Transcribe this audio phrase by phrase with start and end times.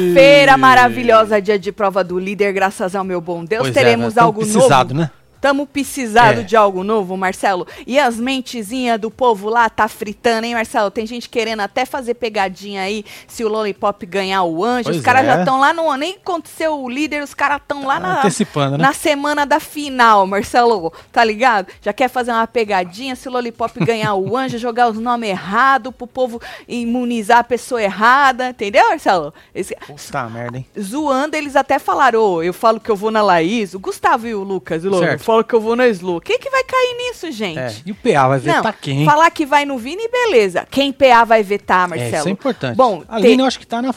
[0.00, 3.62] Quinta-feira maravilhosa, dia de prova do líder, graças ao meu bom Deus.
[3.62, 4.14] Pois é, teremos?
[4.14, 5.02] Tamo algo precisado, novo.
[5.02, 5.10] né?
[5.44, 6.42] Tamo precisado É.
[6.42, 7.66] de algo novo, Marcelo.
[7.86, 10.90] E as mentezinhas do povo lá tá fritando, hein, Marcelo?
[10.90, 14.84] Tem gente querendo até fazer pegadinha aí se o Lollipop ganhar o anjo.
[14.84, 15.26] Pois os caras é.
[15.26, 15.94] já estão lá no.
[15.98, 18.86] Nem aconteceu o líder, os caras estão lá na, Antecipando, né?
[18.86, 20.90] na semana da final, Marcelo.
[21.12, 21.66] Tá ligado?
[21.82, 25.94] Já quer fazer uma pegadinha se o Lollipop ganhar o anjo, jogar os nomes errados
[25.94, 28.48] pro povo imunizar a pessoa errada.
[28.48, 29.34] Entendeu, Marcelo?
[29.54, 30.66] Esse, Puta merda, hein?
[30.80, 34.34] zoando, eles até falaram, ô, eu falo que eu vou na Laís, o Gustavo e
[34.34, 35.33] o Lucas, o Certo.
[35.34, 36.20] Falo que eu vou na Slu.
[36.20, 37.58] Quem que vai cair nisso, gente?
[37.58, 37.74] É.
[37.86, 39.04] E o PA vai Não, vetar quem?
[39.04, 40.66] falar que vai no Vini, beleza.
[40.70, 42.16] Quem PA vai vetar, É, Marcelo?
[42.16, 42.76] isso é importante.
[42.76, 43.92] Bom, a te- Lina eu acho que tá na.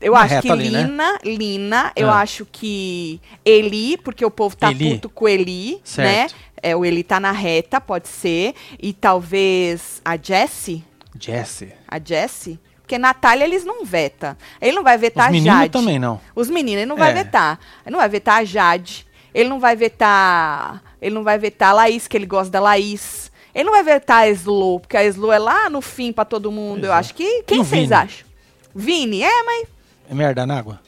[0.00, 0.82] eu na acho que ali, né?
[0.82, 2.20] Lina, Lina, eu Ah.
[2.20, 4.94] acho que Eli, porque o povo tá Eli.
[4.94, 6.32] puto com Eli, Certo.
[6.34, 6.40] né?
[6.62, 8.54] É, o Eli tá na reta, pode ser.
[8.80, 10.84] E talvez a Jessie,
[11.18, 11.72] Jesse.
[11.88, 14.36] a Jessie, porque Natália eles não veta.
[14.60, 15.70] Ele não vai vetar Os a meninos Jade.
[15.72, 16.20] também não.
[16.34, 17.14] Os meninos, ele não vai É.
[17.14, 17.58] vetar.
[17.84, 19.06] Ele não vai vetar a Jade.
[19.34, 20.82] Ele não vai vetar.
[21.02, 23.30] Ele não vai vetar a Laís, que ele gosta da Laís.
[23.54, 26.50] Ele não vai vetar a Slow, porque a Slow é lá no fim pra todo
[26.52, 26.80] mundo.
[26.80, 26.96] Pois eu é.
[26.96, 27.42] acho que.
[27.42, 27.94] Quem vocês Vini?
[27.94, 28.26] acham?
[28.74, 29.68] Vini, é, mas.
[30.10, 30.80] É merda na água?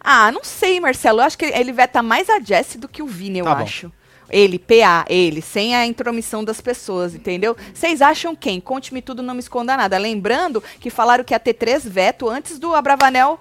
[0.00, 1.20] Ah, não sei, Marcelo.
[1.20, 3.62] Eu acho que ele veta mais a Jessie do que o Vini, eu Tá bom.
[3.62, 3.92] acho.
[4.30, 7.56] Ele, PA, ele, sem a intromissão das pessoas, entendeu?
[7.72, 8.60] Vocês acham quem?
[8.60, 9.96] Conte-me tudo, não me esconda nada.
[9.96, 13.40] Lembrando que falaram que ia ter três veto antes do Abravanel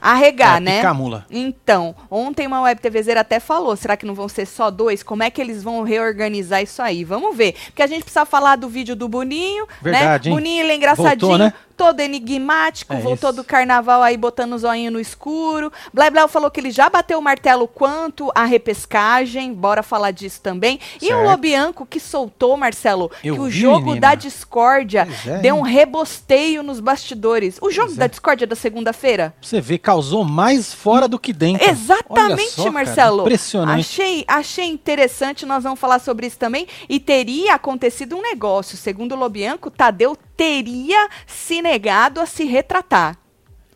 [0.00, 0.76] arregar, é, né?
[0.76, 1.26] Picamula.
[1.30, 5.02] Então, ontem uma web TVzeira até falou, será que não vão ser só dois?
[5.02, 7.04] Como é que eles vão reorganizar isso aí?
[7.04, 7.54] Vamos ver.
[7.66, 10.34] Porque a gente precisa falar do vídeo do Boninho, Verdade, né?
[10.34, 10.40] hein?
[10.40, 11.52] Boninho, ele é engraçadinho, Voltou, né?
[11.80, 13.36] Todo enigmático, É voltou isso.
[13.38, 15.72] do carnaval aí botando o zoinho no escuro.
[15.94, 20.78] Blá falou que ele já bateu o martelo quanto à repescagem, bora falar disso também.
[21.00, 21.24] E o Certo.
[21.30, 24.00] Lobianco que soltou, Marcelo, Eu que o vi, jogo menina.
[24.08, 27.56] da discórdia é, deu um rebosteio nos bastidores.
[27.62, 28.08] O jogo Pois da é.
[28.08, 29.34] discórdia da segunda-feira?
[29.40, 31.66] Você vê, causou mais fora do que dentro.
[31.66, 33.20] Exatamente, só, cara, Marcelo.
[33.22, 33.80] impressionante.
[33.80, 36.66] Achei, achei interessante, nós vamos falar sobre isso também.
[36.88, 38.76] E teria acontecido um negócio.
[38.76, 43.18] Segundo o Lobianco, Tadeu teria se negado a se retratar.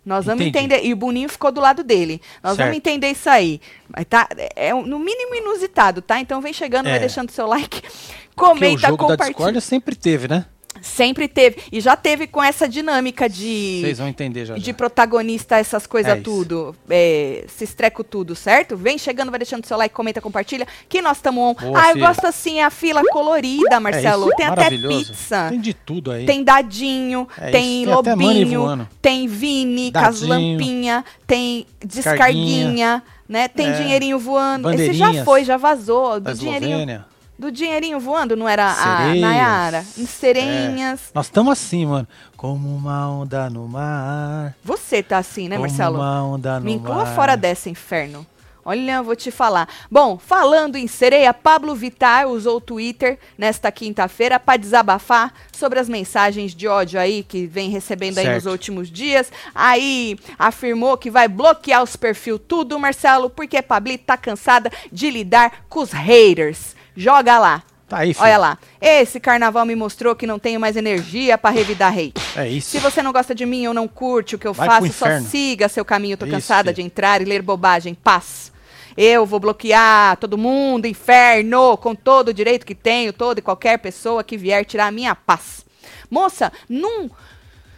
[0.02, 0.64] Nós vamos Entendi.
[0.66, 0.86] entender.
[0.86, 2.22] E o Boninho ficou do lado dele.
[2.42, 2.76] Nós vamos Certo.
[2.76, 3.60] entender isso aí.
[4.08, 4.26] Tá,
[4.56, 6.18] é um- no mínimo inusitado, tá?
[6.20, 7.00] Então vem chegando, vai É.
[7.00, 7.92] deixando seu like, Porque
[8.34, 9.28] o comenta, jogo da compartilha.
[9.34, 10.46] discórdia sempre teve, né?
[10.82, 11.56] Sempre teve.
[11.72, 14.54] E já teve com essa dinâmica de Vocês vão entender já.
[14.54, 14.74] de já.
[14.74, 16.74] protagonista, essas coisas É tudo.
[16.90, 18.76] É, se estreco tudo, certo?
[18.76, 20.66] Vem chegando, vai deixando seu like, comenta, compartilha.
[20.88, 21.54] Que nós estamos on.
[21.54, 22.06] Boa, ah, eu filha.
[22.08, 24.30] gosto assim, a fila colorida, Marcelo.
[24.32, 25.46] É tem até pizza.
[25.50, 26.26] Tem de tudo aí.
[26.26, 30.28] Tem dadinho, É tem tem lobinho, tem Vini com as Dadinho.
[30.28, 33.48] lampinha, tem descarguinha, né?
[33.48, 33.72] Tem É.
[33.72, 34.70] dinheirinho voando.
[34.72, 36.20] Esse já foi, já vazou.
[36.20, 37.04] Do dinheirinho.
[37.38, 39.20] Do dinheirinho voando, não era a Sereias.
[39.20, 39.84] Nayara?
[39.98, 41.10] Em Sereinhas.
[41.14, 42.06] Nós estamos assim, mano.
[42.36, 44.54] Como uma onda no mar.
[44.62, 45.96] Você tá assim, né, como Marcelo?
[45.98, 47.14] uma onda no Me inclua mar.
[47.14, 48.26] fora dessa, inferno.
[48.66, 49.68] Olha, eu vou te falar.
[49.90, 55.86] Bom, falando em sereia, Pablo Vittar usou o Twitter nesta quinta-feira para desabafar sobre as
[55.86, 58.50] mensagens de ódio aí que vem recebendo aí nos Certo.
[58.52, 59.30] últimos dias.
[59.54, 65.66] Aí afirmou que vai bloquear os perfil tudo, Marcelo, porque Pablito tá cansada de lidar
[65.68, 66.73] com os haters.
[66.96, 67.62] Joga lá.
[67.88, 68.24] Tá aí, filho.
[68.24, 68.58] Olha lá.
[68.80, 72.14] Esse carnaval me mostrou que não tenho mais energia para revidar hate.
[72.34, 72.70] É isso.
[72.70, 75.20] Se você não gosta de mim ou não curte o que eu Vai faço, só
[75.20, 76.16] siga seu caminho.
[76.16, 76.76] Tô Isso, cansada filho.
[76.76, 77.94] de entrar e ler bobagem.
[77.94, 78.52] Paz.
[78.96, 83.78] Eu vou bloquear todo mundo, inferno, com todo o direito que tenho, toda e qualquer
[83.78, 85.64] pessoa que vier tirar a minha paz.
[86.08, 87.10] Moça, não,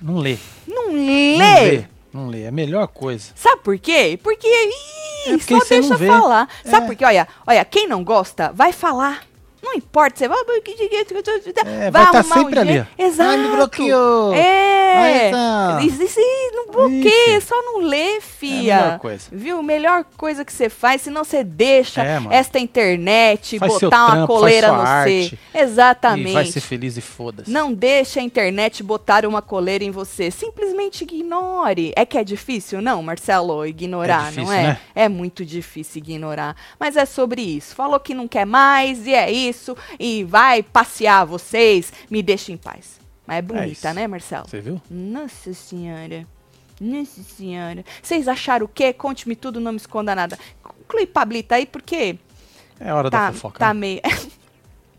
[0.01, 0.37] Não lê.
[0.69, 1.87] não Não lê.
[2.17, 2.45] Não lê.
[2.45, 3.31] É a melhor coisa.
[3.35, 4.19] Sabe por quê?
[4.23, 6.49] Porque, ih, É porque só deixa falar.
[6.65, 6.87] Sabe É.
[6.87, 7.05] por quê?
[7.05, 9.23] Olha, olha, quem não gosta, vai falar.
[9.67, 10.39] Não importa, você vai.
[11.67, 12.89] É, vai tá arrumar sempre ali, jeito.
[12.97, 13.31] Exato.
[13.31, 14.33] Ah, me bloqueou.
[14.33, 14.77] É.
[14.97, 15.81] Vai tá.
[15.83, 16.21] Isso, isso,
[16.53, 17.49] não bloqueia, Isso.
[17.49, 18.77] só não lê, É fia.
[18.77, 19.25] a melhor coisa.
[19.33, 19.63] Viu?
[19.63, 24.27] Melhor coisa que você faz, senão você deixa É, esta internet Faz botar uma trampo,
[24.35, 25.39] coleira no arte.
[25.53, 26.31] Exatamente.
[26.31, 27.51] E vai ser feliz e foda-se.
[27.51, 30.31] Não deixe a internet botar uma coleira em você.
[30.31, 31.93] Simplesmente ignore.
[31.97, 34.63] É que é difícil, não, Marcelo, ignorar, É difícil, não é?
[34.63, 34.79] né?
[34.95, 36.55] É muito difícil ignorar.
[36.79, 37.75] Mas é sobre isso.
[37.75, 39.56] Falou que não quer mais e é isso.
[39.99, 41.93] E vai passear vocês.
[42.11, 42.99] Me deixa em paz.
[43.27, 43.95] Mas é bonita, isso.
[43.95, 44.47] né, Marcelo?
[44.49, 44.81] Você viu?
[44.91, 46.27] Nossa senhora.
[46.81, 47.85] Nossa senhora.
[48.03, 48.93] Vocês acharam o quê?
[48.93, 50.39] Conte-me tudo, não me esconda nada.
[50.63, 52.19] Conclui Pablita aí, porque
[52.79, 53.59] É hora tá, da fofoca.
[53.59, 53.81] tá né?
[53.81, 54.01] meio.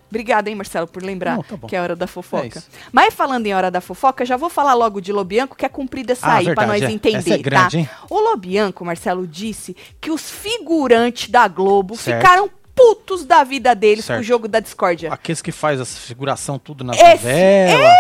[0.10, 2.48] Obrigada, hein, Marcelo, por lembrar Não, tá que é hora da É fofoca.
[2.60, 2.70] isso.
[2.94, 6.14] Mas falando em hora da fofoca, já vou falar logo de Lobianco, que é cumprida
[6.14, 6.94] essa Ah, aí, pra verdade, nós é.
[6.94, 7.78] entender, Essa é grande, tá?
[7.80, 7.90] hein?
[8.10, 12.22] O Lobianco, Marcelo, disse que os figurantes da Globo Certo.
[12.22, 14.24] ficaram putos da vida deles com o Certo.
[14.24, 15.12] jogo da discórdia.
[15.12, 17.94] Aqueles que faz essa figuração tudo na Esse- novela,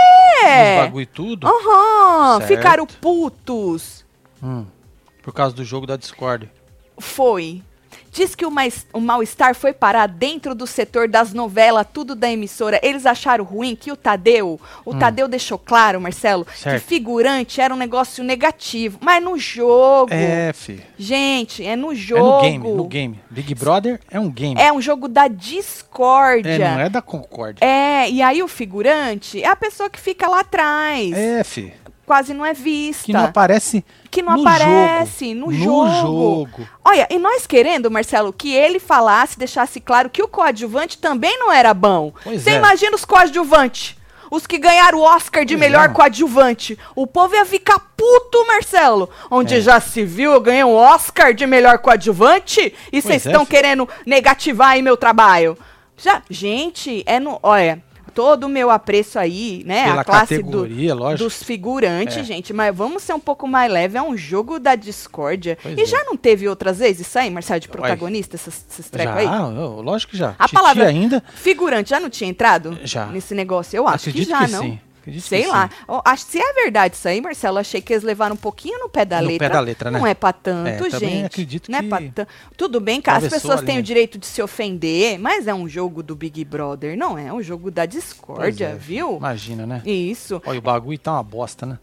[0.43, 0.75] É!
[0.77, 1.47] nos bagulho e tudo.
[1.47, 2.47] Aham, Certo.
[2.47, 4.05] ficaram putos.
[4.41, 4.65] Hum.
[5.23, 6.49] Por causa do jogo da Discord.
[6.97, 7.61] Foi.
[8.17, 12.27] Diz que o, mais- o mal-estar foi parar dentro do setor das novelas, tudo da
[12.31, 12.79] emissora.
[12.81, 16.55] Eles acharam ruim que o Tadeu, o Tadeu deixou claro, Marcelo, que Hum.
[16.57, 16.83] Certo.
[16.83, 18.97] figurante era um negócio negativo.
[19.01, 20.11] Mas no jogo.
[20.11, 20.81] É, fi.
[20.97, 22.23] Gente, é no É jogo.
[22.37, 23.19] no game, no game.
[23.29, 24.59] Big Brother é um game.
[24.59, 26.49] É um jogo da discórdia.
[26.49, 27.63] É, não é da Concorde.
[27.63, 31.11] É, e aí o figurante é a pessoa que fica lá atrás.
[31.13, 31.71] É, fi.
[32.07, 33.03] Quase não é vista.
[33.03, 35.51] Que não aparece Que não no aparece jogo.
[35.51, 35.89] no jogo.
[35.91, 36.69] jogo.
[36.85, 41.51] Olha, e nós querendo, Marcelo, que ele falasse, deixasse claro que o coadjuvante também não
[41.51, 42.13] era bom.
[42.25, 42.55] Você é.
[42.55, 43.97] imagina os coadjuvantes?
[44.31, 45.93] Os que ganharam o Oscar de Pois melhor é.
[45.93, 46.79] coadjuvante.
[46.95, 49.09] O povo ia ficar puto, Marcelo.
[49.29, 49.61] Onde É.
[49.61, 53.47] já se viu, eu ganhei um Oscar de melhor coadjuvante e vocês é, estão filho.
[53.57, 55.57] querendo negativar aí meu trabalho.
[55.97, 57.39] Já, gente, é no.
[57.43, 57.81] Olha,
[58.17, 59.83] todo o meu apreço aí, né?
[59.85, 60.65] Pela a classe do,
[61.15, 62.23] dos figurantes, É.
[62.23, 65.55] gente, mas vamos ser um pouco mais leve, é um jogo da discórdia.
[65.61, 65.85] Pois e é.
[65.85, 69.25] já não teve outras vezes isso aí, Marcelo, de protagonista, esses, esses trecos aí?
[69.27, 70.29] eu- lógico que já.
[70.39, 71.23] A Titi palavra ainda.
[71.35, 73.05] figurante já não tinha entrado Já.
[73.05, 73.77] nesse negócio?
[73.77, 74.61] Eu acho Acredito que já, que não.
[74.63, 74.79] sim.
[75.21, 75.49] Sei sim.
[75.49, 75.69] lá.
[76.05, 79.05] Acho, se é verdade isso aí, Marcelo, achei que eles levaram um pouquinho no pé
[79.05, 79.49] da No pé letra.
[79.49, 79.99] da letra, né?
[79.99, 81.25] Não é pra tanto, É, gente.
[81.25, 82.27] acredito não é que pra tanto.
[82.55, 86.01] Tudo bem que as pessoas têm o direito de se ofender, mas é um jogo
[86.03, 87.27] do Big Brother, não é?
[87.27, 89.17] É um jogo da discórdia, é, viu?
[89.17, 89.81] Imagina, né?
[89.85, 90.41] Isso.
[90.45, 91.79] Olha, o bagulho tá uma bosta, né?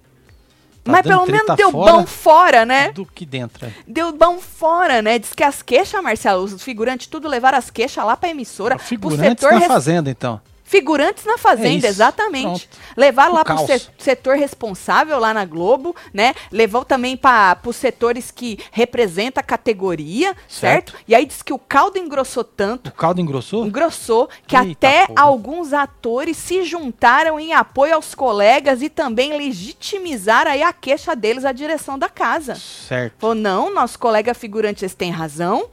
[0.83, 2.93] Tá mas pelo menos deu fora bom fora, né?
[2.93, 3.65] Do que dentro.
[3.65, 3.71] é.
[3.89, 5.19] Deu bom fora, né?
[5.19, 8.77] Diz que as queixas, Marcelo, os figurantes tudo levaram as queixas lá pra emissora.
[8.77, 10.39] pro Figurantes setor na res- fazenda, então.
[10.67, 12.67] Figurantes na fazenda, É exatamente.
[12.67, 12.79] Pronto.
[12.97, 13.67] Levaram O lá caos.
[13.71, 16.35] se- setor responsável lá na Globo, né?
[16.51, 20.93] Levou também para os setores que representa a categoria, certo.
[20.93, 20.95] Certo.
[21.07, 23.67] E aí diz que o caldo engrossou tanto, O caldo engrossou?
[23.67, 25.21] engrossou, que Eita até porra.
[25.21, 31.45] alguns atores se juntaram em apoio aos colegas e também legitimizaram aí a queixa deles
[31.45, 32.55] à direção da casa.
[32.55, 33.15] Certo.
[33.19, 35.67] Falou, não, nosso colega figurante esse tem razão.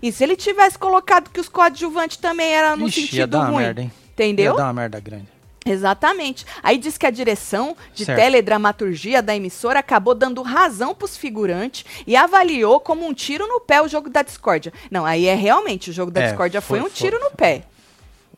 [0.00, 3.38] E se ele tivesse colocado que os coadjuvantes também eram no Ixi, ia sentido dar
[3.40, 3.62] uma ruim?
[3.64, 3.92] merda, hein?
[4.16, 4.52] Entendeu?
[4.52, 5.26] Ia dar uma merda grande.
[5.68, 6.46] Exatamente.
[6.62, 8.18] Aí diz que a direção de Certo.
[8.20, 13.82] teledramaturgia da emissora acabou dando razão pros figurantes e avaliou como um tiro no pé
[13.82, 14.72] o jogo da discórdia.
[14.90, 17.36] Não, aí é realmente o jogo da É, discórdia foi, foi- um tiro foi- no
[17.36, 17.64] pé.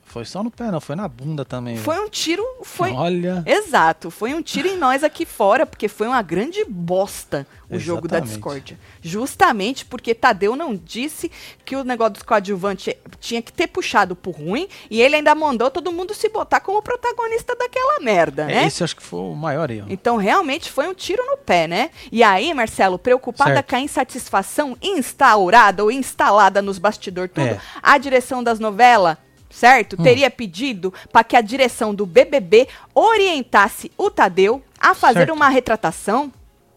[0.08, 0.81] Foi só no pé, não.
[0.81, 1.76] Foi na bunda também.
[1.76, 2.06] Foi velho.
[2.06, 3.43] um tiro, foi Olha.
[3.46, 8.08] Exato, foi um tiro em nós aqui fora, porque foi uma grande bosta o jogo
[8.08, 8.34] da Exatamente.
[8.34, 8.78] discórdia.
[9.02, 11.31] Justamente porque Tadeu não disse
[11.66, 15.70] que o negócio dos coadjuvantes tinha que ter puxado pro ruim, e ele ainda mandou
[15.70, 18.64] todo mundo se botar como protagonista daquela merda, né?
[18.64, 19.87] É, esse acho que foi o maior erro.
[19.90, 21.90] Então, realmente foi um tiro no pé, né?
[22.10, 23.69] E aí, Marcelo, preocupada Certo.
[23.69, 27.60] com a insatisfação instaurada ou instalada nos bastidores, tudo, É.
[27.82, 29.19] a direção das novelas,
[29.50, 29.97] certo?
[29.99, 30.03] Hum.
[30.03, 35.33] Teria pedido para que a direção do BBB orientasse o Tadeu a fazer Certo.
[35.35, 36.33] uma retratação.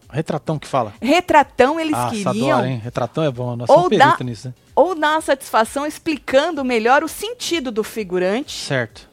[0.09, 0.93] Retratão que fala.
[1.01, 2.57] Retratão eles ah, queriam.
[2.57, 2.81] adoro, hein?
[2.83, 3.55] Retratão é bom.
[3.55, 4.53] Nós Ou somos perito nisso, né?
[4.75, 8.65] Ou dar uma satisfação explicando melhor o sentido do figurante.
[8.65, 9.09] Certo.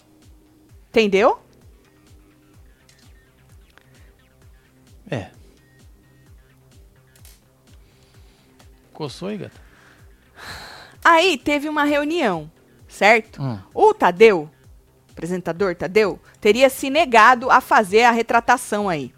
[0.90, 1.38] Entendeu?
[5.10, 5.28] É.
[8.92, 9.68] Coçou aí, gata?
[11.04, 12.50] Aí teve uma reunião,
[12.98, 13.40] certo?
[13.40, 13.58] Hum.
[13.72, 14.50] O Tadeu,
[15.10, 19.12] apresentador Tadeu, teria se negado a fazer a retratação aí.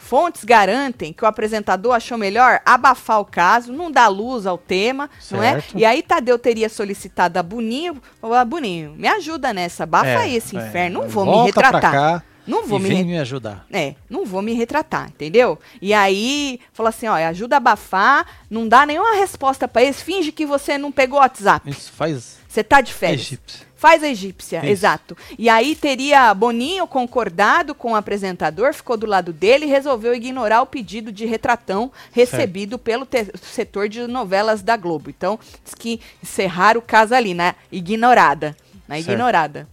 [0.00, 5.10] Fontes garantem que o apresentador achou melhor abafar o caso, não dar luz ao tema,
[5.30, 5.54] não é?
[5.54, 5.76] Certo.
[5.76, 10.16] E aí Tadeu teria solicitado a Boninho, falou, ah, Boninho, me ajuda nessa, abafa É,
[10.18, 10.60] aí esse é.
[10.66, 12.24] inferno, não vou me retratar.
[12.46, 13.66] Não vou me re- me ajudar.
[13.70, 15.58] é, não vou me retratar, entendeu?
[15.82, 20.32] E aí, falou assim, ó, ajuda a abafar, não dá nenhuma resposta pra eles, finge
[20.32, 21.68] que você não pegou o WhatsApp.
[21.68, 23.20] Isso faz Você tá de férias.
[23.20, 23.68] egípcio.
[23.76, 24.66] Faz a egípcia, Isso.
[24.66, 25.16] exato.
[25.38, 30.62] E aí teria Boninho concordado com o apresentador, ficou do lado dele e resolveu ignorar
[30.62, 35.10] o pedido de retratão recebido pelo te- setor de novelas da Globo.
[35.10, 38.56] Então, diz que encerraram o caso ali, na ignorada.
[38.88, 39.10] Na Certo.
[39.12, 39.68] ignorada.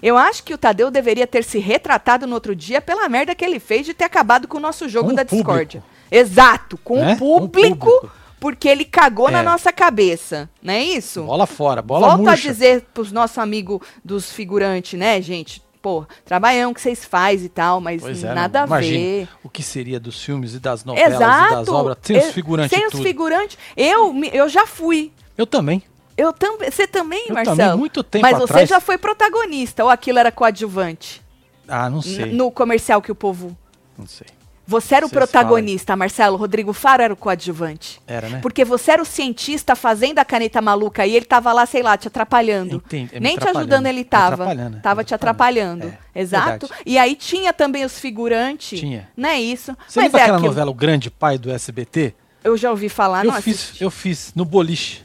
[0.00, 3.44] Eu acho que o Tadeu deveria ter se retratado no outro dia pela merda que
[3.44, 5.50] ele fez de ter acabado com o nosso jogo Com da público.
[5.50, 5.82] discórdia.
[6.08, 7.14] Exato, com Né?
[7.14, 8.10] o Com o público, público.
[8.40, 9.42] Porque ele cagou na É.
[9.42, 10.48] nossa cabeça.
[10.62, 11.22] Não é isso?
[11.24, 12.48] Bola fora, bola Volto murcha.
[12.48, 15.62] a dizer pros nossos amigos dos figurantes, né, gente?
[15.80, 19.28] Pô, trabalhão que vocês fazem e tal, mas é, nada não- a ver.
[19.44, 21.52] o que seria dos filmes e das novelas Exato.
[21.52, 23.56] e das obras sem os figurantes Sem os figurantes.
[23.76, 25.12] Eu, eu já fui.
[25.36, 25.82] Eu também.
[26.16, 26.68] Eu também.
[26.68, 27.56] Você também, Eu Marcelo?
[27.56, 28.68] também, muito tempo Mas você atrás.
[28.68, 31.22] já foi protagonista ou aquilo era coadjuvante?
[31.68, 32.32] Ah, não N- sei.
[32.32, 33.56] No comercial que o povo.
[33.96, 34.26] Não sei.
[34.70, 36.36] Você era o Vocês protagonista, Marcelo.
[36.36, 38.02] Rodrigo Faro era o coadjuvante.
[38.06, 38.38] Era, né?
[38.42, 41.96] Porque você era o cientista fazendo a caneta maluca e ele tava lá, sei lá,
[41.96, 42.76] te atrapalhando.
[42.76, 43.58] Entendi, é Nem te atrapalhando.
[43.74, 44.34] ajudando ele tava.
[44.34, 45.84] atrapalhando, é, Tava te atrapalhando.
[45.86, 46.04] atrapalhando.
[46.14, 46.66] É, Exato.
[46.66, 46.82] verdade.
[46.84, 48.78] E aí tinha também os figurantes.
[48.78, 49.08] Tinha.
[49.16, 49.74] Não é isso.
[49.88, 50.50] Você Mas lembra é aquela aquilo.
[50.50, 52.14] novela O Grande Pai do SBT?
[52.44, 53.82] Eu já ouvi falar, eu não fiz, assisti.
[53.82, 55.02] eu fiz no boliche.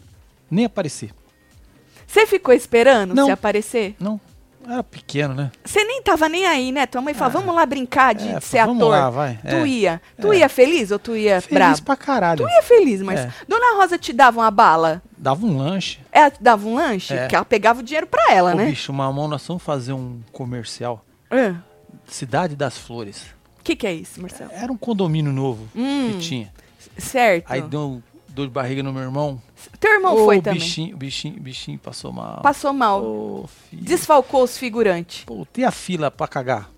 [0.52, 1.10] Nem apareci.
[2.06, 3.26] Você ficou esperando Não.
[3.28, 3.96] você aparecer?
[3.98, 4.20] Não,
[4.68, 5.52] era pequeno, né?
[5.64, 6.86] Você nem tava nem aí, né?
[6.86, 8.90] Tua mãe falou, vamos lá brincar de É, ser vamos ator.
[8.92, 9.40] lá, vai.
[9.42, 9.68] Tu É.
[9.68, 10.02] ia.
[10.20, 10.38] Tu É.
[10.38, 11.84] ia feliz ou tu ia Feliz bravo?
[11.84, 12.44] pra caralho.
[12.46, 13.32] Tu ia feliz, mas É.
[13.48, 15.02] Dona Rosa te dava uma bala?
[15.18, 16.00] Dava um lanche.
[16.12, 17.14] Ela te dava um lanche?
[17.14, 17.22] É.
[17.22, 18.66] Porque ela pegava o dinheiro pra ela, Ô, né?
[18.68, 21.04] bicho, mamão, nós vamos fazer um comercial.
[21.32, 21.56] O
[22.12, 23.26] Cidade das Flores.
[23.64, 24.52] que, que é isso, Marcelo?
[24.54, 26.12] Era um condomínio novo Hum.
[26.14, 26.52] que tinha.
[26.98, 27.46] Certo.
[27.50, 29.42] Aí deu dor de barriga no meu irmão.
[29.80, 30.60] Teu irmão Ô, foi também.
[30.60, 32.42] bichinho, bichinho, bichinho passou mal.
[32.42, 33.50] Passou mal.
[33.70, 33.84] Filho.
[33.84, 35.24] Desfalcou os figurantes.
[35.26, 36.70] Pô, tem a fila pra cagar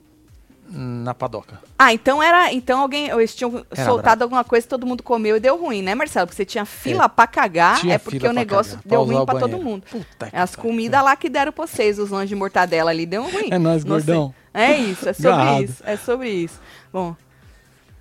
[0.67, 1.59] na padoca.
[1.77, 2.51] Ah, então era.
[2.51, 3.07] Então alguém.
[3.09, 6.25] Eles tinham Era soltado alguma coisa, todo mundo comeu e deu ruim, né, Marcelo?
[6.27, 9.25] Porque você tinha fila pra cagar, Tinha é porque o negócio cagar, deu ruim o
[9.25, 9.83] pra todo mundo.
[9.89, 13.49] Puta As comidas lá que deram pra vocês, os lanches de mortadela ali, deu ruim.
[13.51, 14.13] É nóis, Não sei.
[14.13, 14.35] gordão.
[14.53, 15.63] É isso, é sobre Garrado.
[15.63, 15.83] isso.
[15.85, 16.59] É sobre isso.
[16.91, 17.15] Bom.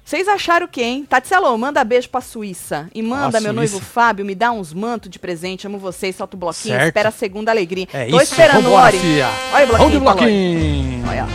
[0.05, 1.07] Vocês acharam o quê, hein?
[1.09, 2.91] Tatselo, manda beijo pra Suíça.
[2.95, 3.53] E manda Ah, meu Suíça.
[3.55, 5.67] noivo Fábio, me dá uns mantos de presente.
[5.67, 6.75] Amo vocês, solta o bloquinho.
[6.75, 6.89] Certo.
[6.89, 7.89] Espera a segunda alegria.
[7.93, 8.99] É Tô isso, esperando o vambora, Ori.
[8.99, 9.27] fia.
[9.55, 11.09] Olha o Vamos de bloquinho, bloquinho.
[11.09, 11.27] Olha.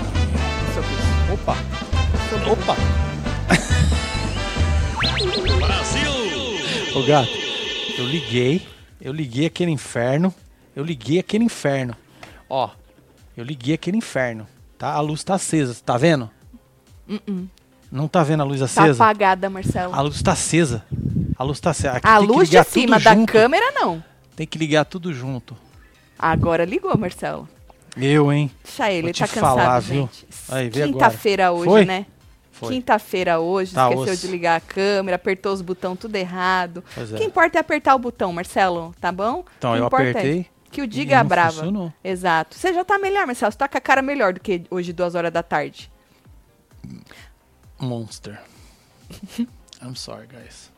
[1.33, 1.57] Opa,
[2.51, 2.75] opa.
[6.95, 7.29] Ô gato,
[7.97, 8.67] eu liguei,
[9.01, 10.33] eu liguei aquele inferno,
[10.75, 11.95] eu liguei aquele inferno.
[12.49, 12.69] Ó,
[13.38, 14.47] eu liguei aquele inferno,
[14.77, 14.93] tá?
[14.93, 16.29] A luz tá acesa, tá vendo?
[17.91, 19.03] Não tá vendo a luz Tá acesa?
[19.03, 19.93] apagada, Marcelo.
[19.96, 20.84] A luz tá acesa.
[21.36, 21.98] A luz tá acesa.
[21.98, 23.31] Aqui A luz de cima da junto.
[23.31, 24.03] câmera, não.
[24.36, 25.55] Tem que ligar tudo junto.
[26.17, 27.48] Agora ligou, Marcelo.
[27.98, 28.51] Eu, hein?
[28.63, 30.27] Deixa ele, Vou te tá cansado, falar, gente.
[30.72, 31.86] Quinta-feira hoje, Foi?
[31.86, 32.05] né?
[32.62, 34.22] Quinta-feira hoje, Tá esqueceu osso.
[34.22, 36.84] de ligar a câmera, apertou os botões tudo errado.
[36.93, 37.17] Pois O é.
[37.17, 39.46] que importa é apertar o botão, Marcelo, tá bom?
[39.58, 41.51] Então, eu é apertei que o diga a não brava.
[41.53, 41.93] funcionou.
[42.03, 42.55] Exato.
[42.58, 43.51] Você já tá melhor, Marcelo.
[43.51, 45.89] Você tá com a cara melhor do que hoje, duas horas da tarde.
[47.79, 48.39] Monster.
[49.81, 50.69] I'm sorry, guys.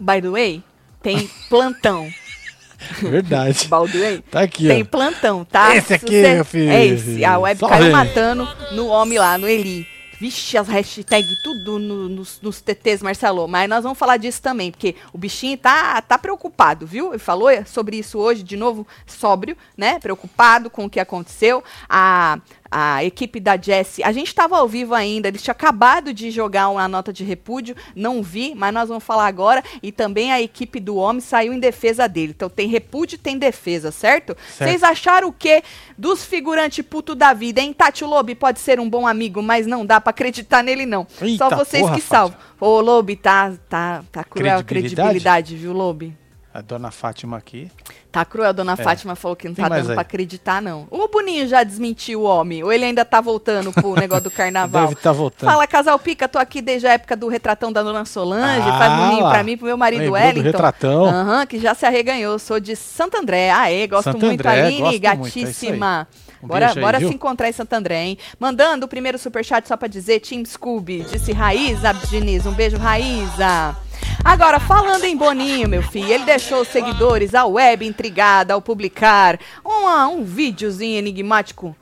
[0.00, 0.62] By the way,
[1.02, 2.10] tem plantão.
[3.00, 3.68] Verdade.
[3.68, 4.84] Way, Tá aqui, tem ó.
[4.86, 5.74] plantão, tá?
[5.76, 6.70] Esse Se aqui, você- meu filho.
[6.70, 7.24] É esse.
[7.24, 7.92] A web Só caiu vem.
[7.92, 9.86] matando no homem lá, no Eli.
[10.20, 13.46] Vixe, as hashtags tudo no- nos, nos TTs, Marcelo.
[13.48, 17.10] Mas nós vamos falar disso também, porque o bichinho tá, tá preocupado, viu?
[17.10, 19.98] Ele falou sobre isso hoje, de novo, sóbrio, né?
[19.98, 21.62] Preocupado com o que aconteceu.
[21.88, 22.38] A,
[22.76, 26.68] a equipe da Jessie, a gente estava ao vivo ainda, eles tinham acabado de jogar
[26.70, 29.62] uma nota de repúdio, não vi, mas nós vamos falar agora.
[29.80, 32.32] E também a equipe do homem saiu em defesa dele.
[32.34, 34.36] Então tem repúdio e tem defesa, certo?
[34.50, 35.62] Vocês acharam o quê
[35.96, 37.72] dos figurantes puto da vida, hein?
[37.72, 41.06] Tati Lobe pode ser um bom amigo, mas não dá pra acreditar nele, não.
[41.22, 42.36] Eita Só vocês porra, que salvam.
[42.60, 45.54] Ô, Lobe, tá, tá, tá cruel a Credibilidade?
[45.54, 46.23] viu, Lobe?
[46.54, 47.68] A dona Fátima aqui.
[48.12, 48.76] Tá cruel, a dona É.
[48.76, 49.94] Fátima falou que não Tem tá dando aí?
[49.94, 50.86] pra acreditar, não.
[50.88, 54.82] O Boninho já desmentiu o homem, ou ele ainda tá voltando pro negócio do carnaval.
[54.82, 55.50] Deve estar voltando.
[55.50, 58.92] Fala, casal Pica, tô aqui desde a época do retratão da dona Solange, Ah, faz
[59.00, 60.44] boninho pra mim, pro meu marido Lembrou do Wellington.
[60.46, 61.04] retratão?
[61.06, 62.38] Aham, que já se arreganhou.
[62.38, 63.50] Sou de Santo André.
[63.50, 66.08] Aê, gosto Santo muito, André, Aline, gosto muito, é gatíssima.
[66.40, 67.08] Um bora aí, bora viu?
[67.08, 68.18] se encontrar em Santo André, hein?
[68.38, 72.46] Mandando o primeiro superchat só pra dizer, Team Scooby, disse Raíza Diniz.
[72.46, 73.76] Um beijo, Raíza.
[74.22, 79.38] Agora, falando em Boninho, meu filho, ele deixou os seguidores, a web intrigada ao publicar
[79.64, 81.76] uma- um videozinho enigmático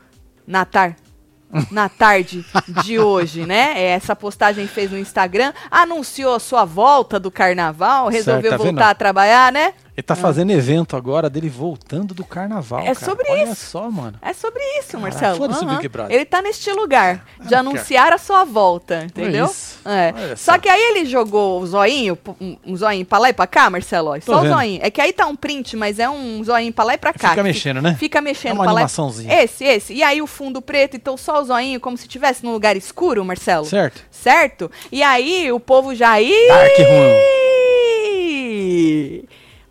[0.46, 0.96] na tar
[1.70, 2.42] na tarde
[2.82, 3.78] de hoje, né?
[3.78, 8.66] Essa postagem fez no Instagram, anunciou sua volta do carnaval, resolveu tá vendo?
[8.68, 9.74] voltar a trabalhar, né?
[9.94, 12.80] Ele tá fazendo evento agora dele voltando do carnaval.
[12.80, 12.98] É cara.
[13.04, 13.66] sobre Olha isso.
[13.66, 14.18] só, mano.
[14.22, 15.36] É sobre isso, Marcelo.
[15.36, 15.76] foda-se Aham.
[15.76, 16.16] Big Brother.
[16.16, 19.52] Ele tá neste lugar de não anunciar a sua volta, entendeu?
[19.84, 20.14] É.
[20.16, 23.68] Olha Só que aí ele jogou o zoinho, um, zoinho pra lá e pra cá,
[23.68, 24.18] Marcelo.
[24.22, 24.80] Só o zoinho.
[24.82, 27.28] É que aí tá um print, mas é um zoinho pra lá e pra cá.
[27.30, 27.94] Fica mexendo, né?
[27.98, 29.42] Fica mexendo É uma e- animaçãozinha.
[29.42, 29.92] Esse, esse.
[29.92, 33.22] E aí o fundo preto, então só o zoinho, como se tivesse num lugar escuro,
[33.26, 33.66] Marcelo.
[33.66, 34.02] Certo?
[34.10, 34.70] Certo?
[34.90, 36.12] E aí o povo já.
[36.12, 36.78] Dark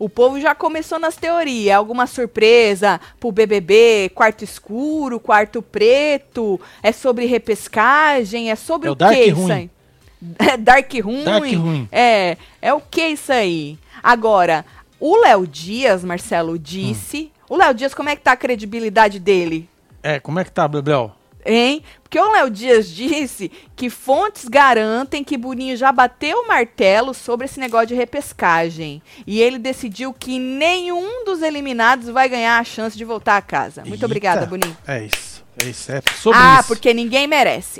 [0.01, 1.75] O povo já começou nas teorias.
[1.75, 6.59] Alguma surpresa pro BBB, quarto escuro, quarto preto.
[6.81, 9.69] É sobre repescagem, é sobre É o, o que isso aí?
[10.39, 11.23] É Dark ruim.
[11.23, 11.87] Dark ruim.
[11.91, 13.77] É, é o que isso aí?
[14.01, 14.65] Agora,
[14.99, 17.31] o Léo Dias, Marcelo, disse.
[17.49, 17.53] Hum.
[17.53, 19.69] O Léo Dias, como é que tá a credibilidade dele?
[20.01, 21.11] É, como é que tá, Bebel?
[21.45, 21.83] Hein?
[22.11, 27.45] Porque o Léo Dias disse que fontes garantem que Boninho já bateu o martelo sobre
[27.45, 29.01] esse negócio de repescagem.
[29.25, 33.83] E ele decidiu que nenhum dos eliminados vai ganhar a chance de voltar a casa.
[33.83, 34.07] Muito Eita.
[34.07, 34.75] obrigada, Boninho.
[34.85, 35.41] É isso.
[35.63, 35.89] É isso.
[35.89, 36.67] É sobre ah, isso.
[36.67, 37.79] porque ninguém merece.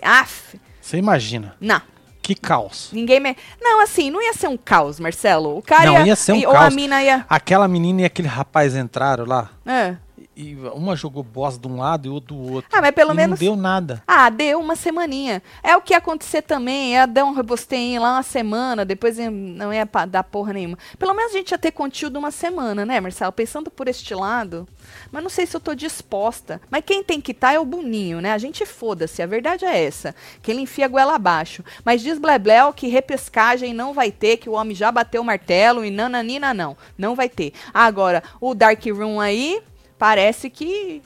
[0.80, 1.54] Você imagina.
[1.60, 1.82] não.
[2.22, 2.90] Que caos.
[2.94, 3.42] Ninguém merece.
[3.60, 5.58] Não, assim, não ia ser um caos, Marcelo.
[5.58, 6.76] O cara Não, ia ser um Ou a caos.
[6.76, 7.26] mina ia.
[7.28, 9.50] Aquela menina e aquele rapaz entraram lá.
[9.66, 9.98] É.
[10.36, 12.70] e uma jogou boss de um lado e outra do outro.
[12.74, 13.40] Ah, mas pelo menos.
[13.40, 14.02] Não deu nada.
[14.08, 15.44] Ah, deu uma semaninha.
[15.62, 16.94] É o que ia acontecer também.
[16.94, 20.78] Ia dar um rebosteio lá uma semana, depois ia- não ia pa- dar porra nenhuma.
[20.98, 23.32] Pelo menos a gente ia ter conteúdo uma semana, né, Marcelo?
[23.32, 24.68] Pensando por este lado.
[25.12, 26.62] Mas não sei se eu tô disposta.
[26.70, 28.32] Mas quem tem que estar é o Boninho, né?
[28.32, 29.22] A gente foda-se.
[29.22, 30.16] A verdade é essa.
[30.42, 31.64] Que ele enfia a goela abaixo.
[31.84, 35.84] Mas diz Blebleu que repescagem não vai ter, que o homem já bateu o martelo
[35.84, 36.76] e nananina não.
[36.98, 37.54] Não vai ter.
[37.74, 39.62] Agora, o Dark Room aí,
[40.02, 41.00] parece que.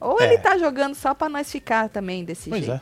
[0.00, 0.24] Ou É.
[0.24, 2.80] ele tá jogando só pra nós ficar também desse Pois jeito.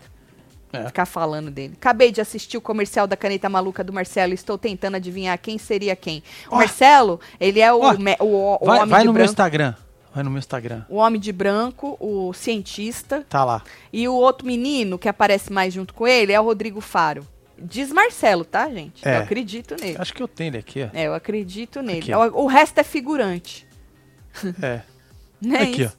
[0.72, 0.78] é.
[0.80, 0.86] É.
[0.86, 1.74] Ficar falando dele.
[1.76, 4.32] Acabei de assistir o comercial da caneta maluca do Marcelo.
[4.34, 6.22] Estou tentando adivinhar quem seria quem.
[6.50, 6.58] O Ó.
[6.58, 7.92] Marcelo, ele é o, Ó.
[7.98, 9.30] me- o, o Vai, homem vai no meu branco.
[9.30, 9.74] Instagram.
[10.14, 10.84] Vai no meu Instagram.
[10.88, 13.24] O homem de branco, o cientista.
[13.28, 13.62] Tá lá.
[13.92, 17.26] E o outro menino que aparece mais junto com ele é o Rodrigo Faro.
[17.58, 19.06] Diz Marcelo, tá, gente?
[19.06, 19.16] É.
[19.16, 19.96] Eu acredito nele.
[19.98, 20.88] Acho que eu tenho ele aqui, ó.
[20.96, 22.12] É, eu acredito nele.
[22.12, 23.66] Aqui, o, o resto é figurante.
[24.62, 24.80] É.
[25.40, 25.96] Não é Aqui, isso?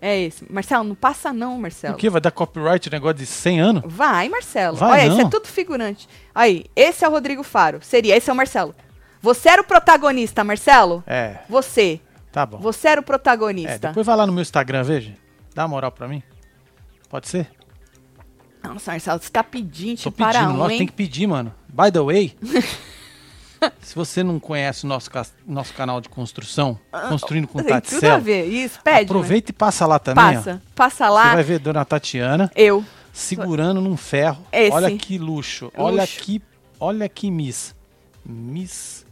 [0.00, 0.52] É esse.
[0.52, 1.94] Marcelo, não passa não, Marcelo.
[1.94, 2.10] O que?
[2.10, 3.82] Vai dar copyright o negócio de 100 anos?
[3.86, 4.76] Vai, Marcelo.
[4.76, 5.30] Vai Olha, isso é não.
[5.30, 6.08] tudo figurante.
[6.34, 7.78] Aí, esse é o Rodrigo Faro.
[7.82, 8.74] Seria, esse é o Marcelo.
[9.20, 11.04] Você era o protagonista, Marcelo?
[11.06, 12.00] É, Você.
[12.32, 12.58] tá bom.
[12.58, 13.78] Você era o É, protagonista.
[13.88, 15.14] depois vai lá no meu Instagram, veja.
[15.54, 16.20] Dá uma moral pra mim.
[17.08, 17.48] Pode ser?
[18.64, 20.78] Nossa, Marcelo, você tá pedindo Tô para pedindo, um, nós hein?
[20.78, 21.54] tem que pedir, mano.
[21.68, 22.36] By the way,
[23.80, 25.10] se você não conhece o nosso,
[25.46, 26.78] nosso canal de construção,
[27.08, 28.44] Construindo com Ah, Tem tudo a Taticel, ver.
[28.46, 29.04] Isso, pede.
[29.04, 29.98] aproveita e passa lá né?
[30.00, 30.32] também, ó.
[30.34, 30.62] Passa.
[30.74, 31.34] Passa Você lá.
[31.34, 32.84] vai ver Dona Tatiana Eu.
[33.12, 34.44] segurando num ferro.
[34.52, 34.72] Esse.
[34.72, 35.70] Olha que luxo.
[35.76, 36.20] Olha Luxo.
[36.20, 36.42] que,
[36.80, 37.74] olha que Miss.
[38.24, 39.04] Miss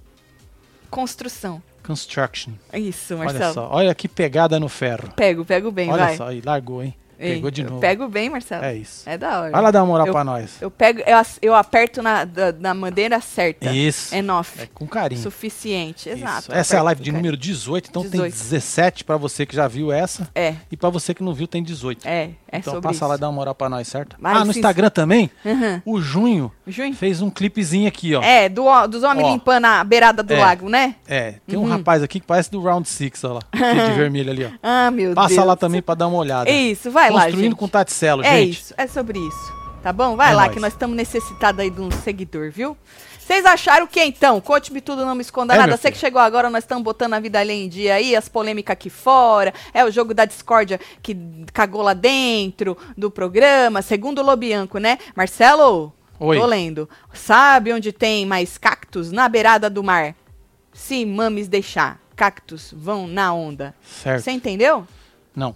[0.90, 1.62] Construção.
[1.82, 2.52] Construction.
[2.74, 3.54] Isso, Olha Marcelo.
[3.54, 5.08] só, olha que pegada no ferro.
[5.16, 6.16] Pego, pego bem, olha vai.
[6.16, 6.94] só, aí largou, hein?
[7.20, 7.80] Ei, Pegou de eu novo.
[7.80, 8.64] Pego bem, Marcelo.
[8.64, 9.08] É isso.
[9.08, 9.50] É da hora.
[9.50, 10.52] Vai lá dar uma moral Eu- pra nós.
[10.60, 13.70] Eu pego, eu, eu aperto na, da, na maneira certa.
[13.70, 14.14] Isso.
[14.14, 14.58] É nof.
[14.60, 15.20] É com carinho.
[15.20, 16.18] Suficiente, Isso.
[16.18, 16.52] exato.
[16.52, 18.32] Essa é a live de número 18, então tem 18.
[18.32, 20.28] 17 pra você que já viu essa.
[20.34, 22.06] É, E pra você que não viu, tem 18.
[22.08, 23.06] é, é então passa isso.
[23.06, 24.16] lá e dá uma moral pra nós, certo?
[24.18, 25.82] Mas ah, no Instagram também, Uhum.
[25.84, 26.94] o Junho Junho?
[26.94, 28.22] fez um clipezinho aqui, ó.
[28.22, 29.32] É, do, dos homens Ó.
[29.32, 30.38] limpando a beirada do É.
[30.38, 30.94] lago, né?
[31.08, 31.64] É, tem Uhum.
[31.64, 33.40] um rapaz aqui que parece do Round 6, ó lá.
[33.52, 34.50] de vermelho ali, ó.
[34.62, 35.46] Ah, meu Passa Deus.
[35.46, 36.50] lá também pra dar uma olhada.
[36.50, 38.50] Isso, vai lá, Construindo com Taticelo, É gente.
[38.60, 39.59] isso, é sobre isso.
[39.82, 40.14] Tá bom?
[40.16, 40.54] Vai É lá, nóis.
[40.54, 42.76] que nós estamos necessitados aí de um seguidor, viu?
[43.18, 44.40] Vocês acharam o que então?
[44.40, 45.76] Conte-me tudo, não me esconda É, nada.
[45.76, 48.72] Você que chegou agora, nós estamos botando a vida além em dia aí, as polêmicas
[48.72, 51.16] aqui fora, é o jogo da discórdia que
[51.52, 54.98] cagou lá dentro do programa, segundo o Lobianco, né?
[55.14, 56.38] Marcelo, Oi.
[56.38, 56.88] tô lendo.
[57.14, 59.12] Sabe onde tem mais cactos?
[59.12, 60.14] Na beirada do mar.
[60.72, 63.74] Se mames deixar, cactos vão na onda.
[64.02, 64.24] Certo.
[64.24, 64.86] Você entendeu?
[65.34, 65.54] Não.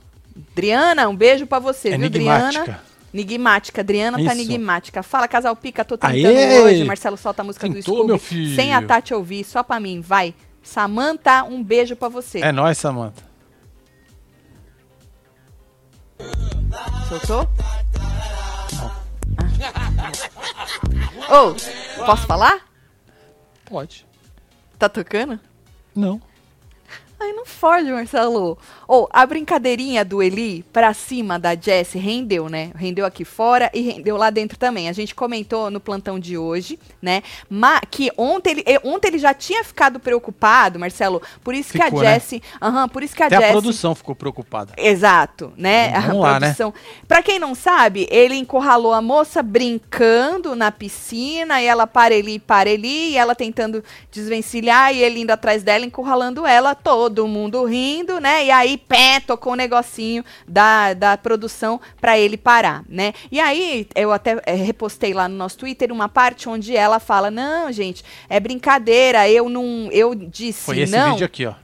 [0.53, 2.81] Adriana, um beijo pra você, viu, Adriana?
[3.15, 3.81] Enigmática.
[3.81, 4.43] Adriana tá Isso.
[4.43, 5.01] enigmática.
[5.03, 6.61] Fala, casal pica, tô tentando Aê!
[6.63, 6.85] hoje.
[6.85, 8.09] Marcelo solta a música do Tentou, Scooby.
[8.09, 8.57] meu filho.
[8.57, 10.01] Sem a Tati ouvir, só pra mim.
[10.01, 10.35] Vai.
[10.61, 12.41] Samanta, um beijo pra você.
[12.41, 13.23] É nóis, Samanta.
[17.09, 17.49] Soltou?
[21.29, 21.43] Ah.
[21.43, 22.67] Ô, posso falar?
[23.65, 24.07] Pode.
[24.79, 25.39] Tá tocando?
[25.95, 26.21] Não.
[27.25, 28.59] Ai, não fode, Marcelo.
[28.87, 32.71] Ou, a brincadeirinha do Eli pra cima da Jessie rendeu, né?
[32.77, 34.91] Rendeu aqui fora e rendeu lá dentro também.
[34.91, 37.23] A gente comentou no plantão de hoje, né?
[37.49, 41.23] Ma que ontem ele, ontem ele já tinha ficado preocupado, Marcelo.
[41.43, 42.15] Por isso Ficou, que a né?
[42.15, 42.43] Jessie.
[42.61, 43.53] Aham, por isso que a Até a Jessie.
[43.53, 44.75] produção ficou preocupada.
[44.77, 45.91] Exato, né?
[46.01, 46.55] Vamos a lá, né?
[47.09, 52.39] Pra quem não sabe, ele encurralou a moça brincando na piscina e ela para ali,
[52.39, 57.65] para ali, e ela tentando desvencilhar e ele indo atrás dela, encurralando ela, todo mundo
[57.65, 58.45] rindo, né?
[58.45, 63.13] E aí, pé, tocou um negocinho da, da produção pra ele parar, né?
[63.31, 67.31] E aí, eu até eh, repostei lá no nosso Twitter uma parte onde ela fala:
[67.31, 69.89] Não, gente, é brincadeira, eu não.
[69.93, 71.13] Eu disse Foi esse não.
[71.13, 71.64] vídeo aqui, ó.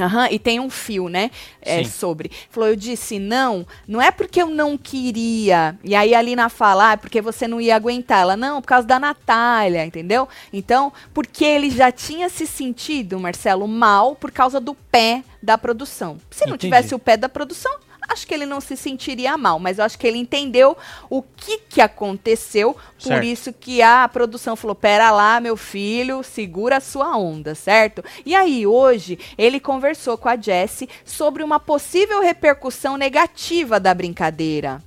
[0.00, 1.30] Aham, e tem um fio, né?
[1.60, 2.30] É, sobre.
[2.50, 5.76] Falou, eu disse não, não é porque eu não queria.
[5.84, 8.22] E aí ali na fala, ah, porque você não ia aguentar.
[8.22, 10.28] Ela, não, por causa da Natália, entendeu?
[10.52, 16.18] Então, porque ele já tinha se sentido, Marcelo, mal por causa do pé da produção.
[16.30, 16.66] Se não Entendi.
[16.66, 17.72] tivesse o pé da produção,
[18.10, 20.76] acho que ele não se sentiria mal, mas eu acho que ele entendeu
[21.08, 23.24] o que que aconteceu, por Certo.
[23.24, 28.04] isso que a produção falou: "Pera lá, meu filho, segura a sua onda", certo?
[28.26, 34.82] E aí hoje ele conversou com a Jessie sobre uma possível repercussão negativa da brincadeira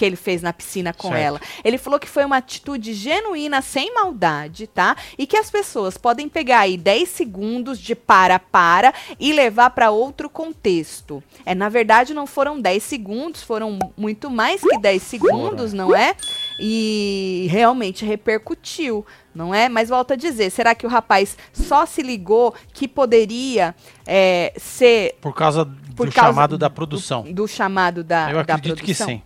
[0.00, 1.20] que ele fez na piscina com Certo.
[1.20, 1.40] ela.
[1.62, 4.96] Ele falou que foi uma atitude genuína, sem maldade, tá?
[5.18, 10.30] E que as pessoas podem pegar aí 10 segundos de para-para e levar para outro
[10.30, 11.22] contexto.
[11.44, 16.14] É, na verdade, não foram 10 segundos, foram muito mais que 10 segundos, não é?
[16.60, 19.68] e realmente repercutiu, não é?
[19.68, 23.74] Mas volto a dizer, será que o rapaz só se ligou que poderia
[24.06, 27.22] é, ser por causa por do causa chamado da produção?
[27.22, 29.06] Do, do chamado da, Eu da acredito produção?
[29.06, 29.22] que sim.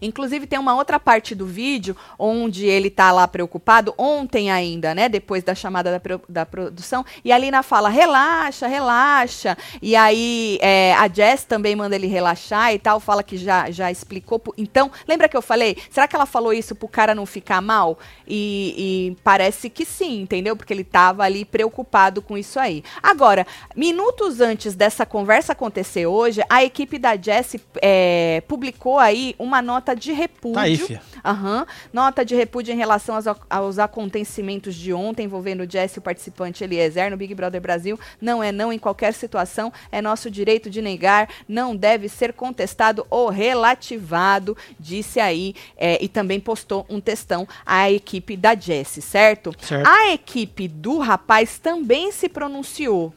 [0.00, 5.08] Inclusive, tem uma outra parte do vídeo onde ele tá lá preocupado, ontem ainda, né?
[5.08, 7.04] Depois da chamada da, da produção.
[7.24, 9.56] E a Lina fala: relaxa, relaxa.
[9.80, 13.90] E aí é, a Jess também manda ele relaxar e tal, fala que já, já
[13.90, 14.40] explicou.
[14.56, 15.76] Então, lembra que eu falei?
[15.90, 17.98] Será que ela falou isso pro cara não ficar mal?
[18.26, 20.56] E, e parece que sim, entendeu?
[20.56, 22.84] Porque ele tava ali preocupado com isso aí.
[23.02, 29.60] Agora, minutos antes dessa conversa acontecer hoje, a equipe da Jess é, publicou aí uma
[29.60, 30.54] nota nota de repúdio.
[30.54, 31.02] Tá aí, fia.
[31.24, 36.02] Uhum, nota de repúdio em relação aos, aos acontecimentos de ontem envolvendo o Jesse, o
[36.02, 37.98] participante Eliezer, no Big Brother Brasil.
[38.20, 43.04] Não é não em qualquer situação, é nosso direito de negar, não deve ser contestado
[43.10, 49.52] ou relativado, disse aí, é, e também postou um textão a equipe da Jesse, certo?
[49.60, 49.86] certo?
[49.86, 53.12] A equipe do rapaz também se pronunciou.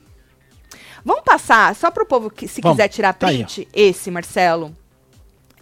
[1.03, 4.09] Vamos passar, só para o povo que se Vamos, quiser tirar print, tá aí, esse,
[4.09, 4.75] Marcelo.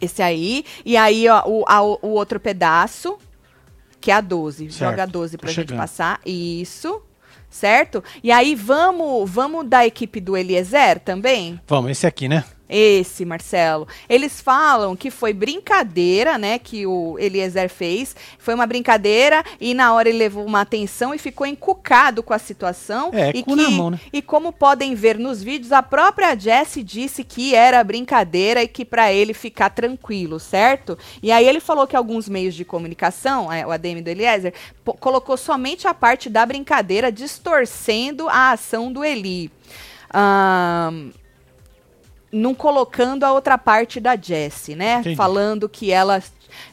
[0.04, 0.66] Esse aí.
[0.86, 3.18] E aí, ó, o, a, o outro pedaço,
[4.02, 4.72] que é a 12.
[4.72, 4.92] Certo.
[4.92, 5.80] Joga a 12 pra Tô gente chegando.
[5.80, 6.20] passar.
[6.26, 7.02] Isso.
[7.50, 8.04] Certo?
[8.24, 11.60] E aí, vamos, vamos da equipe do Eliezer também?
[11.68, 12.44] Vamos, esse aqui, né?
[12.70, 13.88] Esse, Marcelo.
[14.08, 18.16] Eles falam que foi brincadeira, né, que o Eliezer fez.
[18.40, 22.40] Foi uma brincadeira e na hora ele levou uma atenção e ficou encucado com a
[22.40, 23.12] situação.
[23.14, 24.00] É, e que, na mão, né?
[24.12, 28.86] E como podem ver nos vídeos, a própria Jessie disse que era brincadeira e que
[28.86, 30.98] para ele ficar tranquilo, certo?
[31.22, 34.54] E aí ele falou que alguns meios de comunicação, é, o ADM do Eliezer,
[35.00, 39.52] colocou somente a parte da brincadeira, distorcendo a ação do Eli.
[40.14, 41.12] Um,
[42.34, 45.00] não colocando a outra parte da Jessie, né?
[45.00, 45.16] Entendi.
[45.16, 46.22] Falando que ela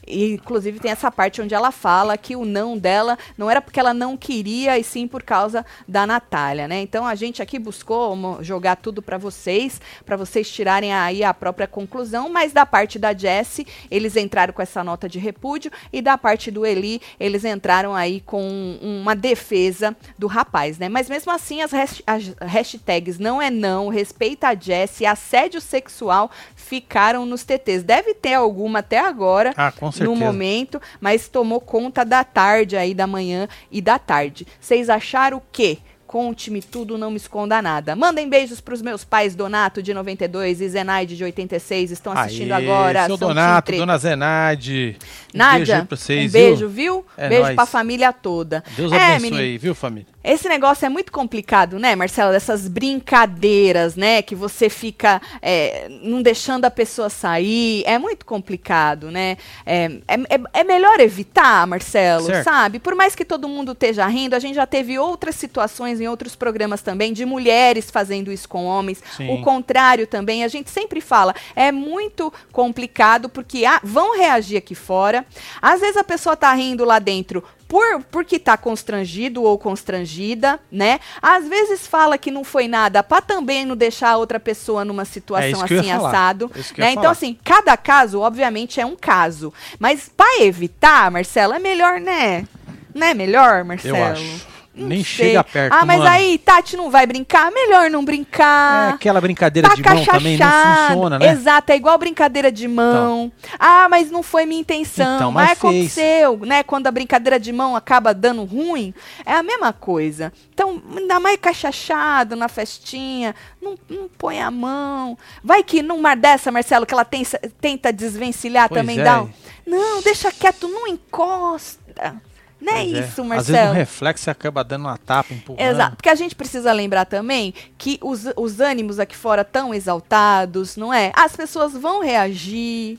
[0.07, 3.95] inclusive, tem essa parte onde ela fala que o não dela não era porque ela
[3.95, 6.81] não queria, e sim por causa da Natália, né?
[6.81, 11.67] Então, a gente aqui buscou jogar tudo para vocês, para vocês tirarem aí a própria
[11.67, 16.19] conclusão, mas da parte da Jessie, eles entraram com essa nota de repúdio, e da
[16.19, 20.89] parte do Eli, eles entraram aí com uma defesa do rapaz, né?
[20.89, 21.73] Mas mesmo assim, as,
[22.07, 27.83] as hashtags não é não, respeita a Jessie, assédio sexual ficaram nos TTs.
[27.83, 29.55] Deve ter alguma até agora.
[29.57, 34.47] Ah, no momento, mas tomou conta da tarde aí, da manhã e da tarde.
[34.61, 35.79] Vocês acharam o quê?
[36.11, 37.95] Conte-me tudo, não me esconda nada.
[37.95, 41.93] Mandem beijos para os meus pais, Donato, de 92, e Zenaide, de 86.
[41.93, 43.07] Estão assistindo Aê, agora.
[43.07, 44.97] Seu Donato, Dona Zenaide.
[45.33, 47.07] Nádia, um beijo, vocês, um beijo viu?
[47.17, 48.65] É beijo para a família toda.
[48.77, 50.09] Deus é, abençoe aí, viu, família?
[50.23, 52.33] Esse negócio é muito complicado, né, Marcelo?
[52.33, 54.21] Dessas brincadeiras, né?
[54.21, 57.83] Que você fica é, não deixando a pessoa sair.
[57.87, 59.39] É muito complicado, né?
[59.65, 62.45] É, é, é melhor evitar, Marcelo, certo.
[62.45, 62.79] sabe?
[62.79, 66.37] Por mais que todo mundo esteja rindo, a gente já teve outras situações em outros
[66.37, 69.03] programas também de mulheres fazendo isso com homens.
[69.17, 69.31] Sim.
[69.31, 70.45] O contrário também.
[70.45, 75.25] A gente sempre fala, é muito complicado porque ah, vão reagir aqui fora.
[75.63, 80.99] Às vezes a pessoa tá rindo lá dentro por porque tá constrangido ou constrangida, né?
[81.23, 85.05] Às vezes fala que não foi nada para também não deixar a outra pessoa numa
[85.05, 86.91] situação é assim assado, né?
[86.91, 92.45] Então assim, cada caso obviamente é um caso, mas para evitar, Marcelo, é melhor, né?
[92.93, 93.97] Não é melhor, Marcelo?
[93.97, 94.50] Eu acho.
[94.73, 95.27] Não Nem sei.
[95.31, 95.73] chega perto.
[95.73, 96.11] Ah, mas mano.
[96.11, 97.51] aí Tati não vai brincar?
[97.51, 98.91] Melhor não brincar.
[98.91, 101.33] É, aquela brincadeira tá de mão também não funciona, né?
[101.33, 103.33] Exato, é igual brincadeira de mão.
[103.37, 103.57] Então.
[103.59, 105.17] Ah, mas não foi minha intenção.
[105.17, 106.63] Então, mas, mas aconteceu, né?
[106.63, 108.95] Quando a brincadeira de mão acaba dando ruim,
[109.27, 110.33] é a mesma coisa.
[110.55, 115.19] Então, ainda mais cachachado na festinha, não, não põe a mão.
[115.43, 117.25] Vai que numa dessa, Marcelo, que ela tem,
[117.61, 119.03] tenta desvencilhar pois também, é.
[119.03, 119.27] dá.
[119.67, 122.21] Não, deixa quieto, não encosta.
[122.61, 123.41] Não é, é isso, Marcelo.
[123.41, 125.61] Às vezes no reflexo você acaba dando uma tapa, empurrando.
[125.61, 130.77] Exato, porque a gente precisa lembrar também que os, os ânimos aqui fora tão exaltados,
[130.77, 131.11] não é?
[131.15, 132.99] As pessoas vão reagir.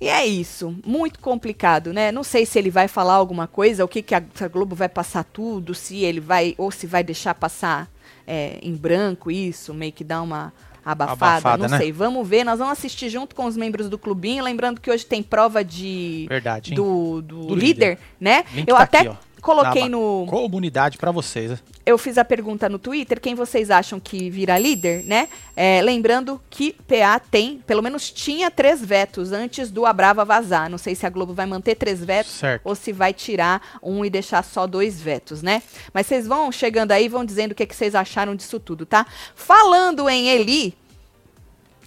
[0.00, 2.10] E é isso, muito complicado, né?
[2.10, 4.88] Não sei se ele vai falar alguma coisa, o que, que a, a Globo vai
[4.88, 7.86] passar tudo, se ele vai, ou se vai deixar passar
[8.26, 10.52] é, em branco isso, meio que dar uma
[10.92, 11.78] abafada, abafada não né?
[11.78, 11.92] sei.
[11.92, 15.22] Vamos ver, nós vamos assistir junto com os membros do clubinho, lembrando que hoje tem
[15.22, 18.44] prova de Verdade, do, do, do líder, líder, né?
[18.52, 21.50] Link Eu tá até aqui, coloquei no comunidade para vocês.
[21.50, 21.58] Né?
[21.84, 25.28] Eu fiz a pergunta no Twitter, quem vocês acham que vira líder, né?
[25.56, 30.70] É, lembrando que PA tem, pelo menos tinha três vetos antes do Abrava vazar.
[30.70, 32.62] Não sei se a Globo vai manter três vetos certo.
[32.64, 35.62] ou se vai tirar um e deixar só dois vetos, né?
[35.92, 39.06] Mas vocês vão chegando aí, vão dizendo o que, que vocês acharam disso tudo, tá?
[39.34, 40.76] Falando em Eli,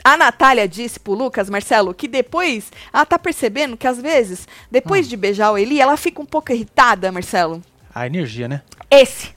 [0.03, 5.07] A Natália disse pro Lucas, Marcelo, que depois ela tá percebendo que às vezes, depois
[5.07, 7.61] de beijar o Eli, ela fica um pouco irritada, Marcelo.
[7.95, 8.61] A energia, né?
[8.91, 9.31] Esse.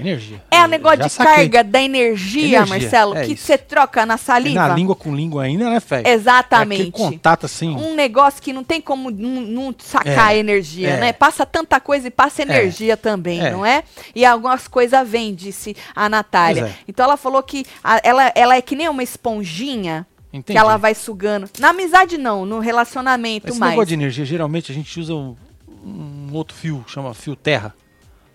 [0.00, 0.42] Energia.
[0.50, 1.34] É o negócio de saquei.
[1.34, 4.68] carga da energia, Energia, Marcelo, é que você troca na E saliva.
[4.68, 6.02] na língua com língua ainda, né, Fé?
[6.04, 6.88] Exatamente.
[6.88, 7.76] É contato assim.
[7.76, 11.00] Um negócio que não tem como não, não sacar É, energia, é.
[11.00, 11.12] né?
[11.12, 13.50] Passa tanta coisa e passa energia também, é.
[13.50, 13.84] não é?
[14.14, 16.66] E algumas coisas vêm, disse a Natália.
[16.66, 16.72] É.
[16.88, 20.52] Então ela falou que a- ela, ela é que nem uma esponjinha Entendi.
[20.54, 21.48] que ela vai sugando.
[21.58, 23.70] Na amizade não, no relacionamento Esse mais.
[23.72, 25.36] negócio de energia, geralmente a gente usa um,
[25.84, 27.74] um outro fio, chama fio terra,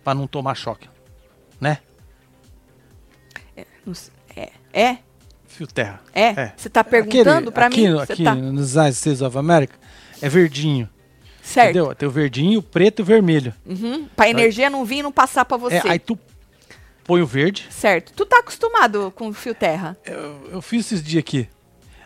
[0.03, 0.87] pra não tomar choque.
[1.59, 1.79] Né?
[3.93, 4.97] Sei, É, é,
[5.47, 6.01] Fio terra.
[6.13, 6.51] é.
[6.55, 7.93] Você tá perguntando aqui, mim?
[7.93, 9.75] Você Aqui tá nos United States of America
[10.21, 10.87] é verdinho.
[11.41, 11.69] certo.
[11.69, 11.95] Entendeu?
[11.95, 13.53] Tem o verdinho, o preto e o vermelho.
[13.65, 14.07] Uhum.
[14.15, 15.77] Pra energia não vir e não passar pra você.
[15.77, 16.17] É, aí tu
[17.03, 17.65] põe o verde.
[17.71, 18.11] Certo.
[18.13, 19.97] Tu tá acostumado com fio terra?
[20.05, 21.47] Eu, eu fiz esses dias aqui.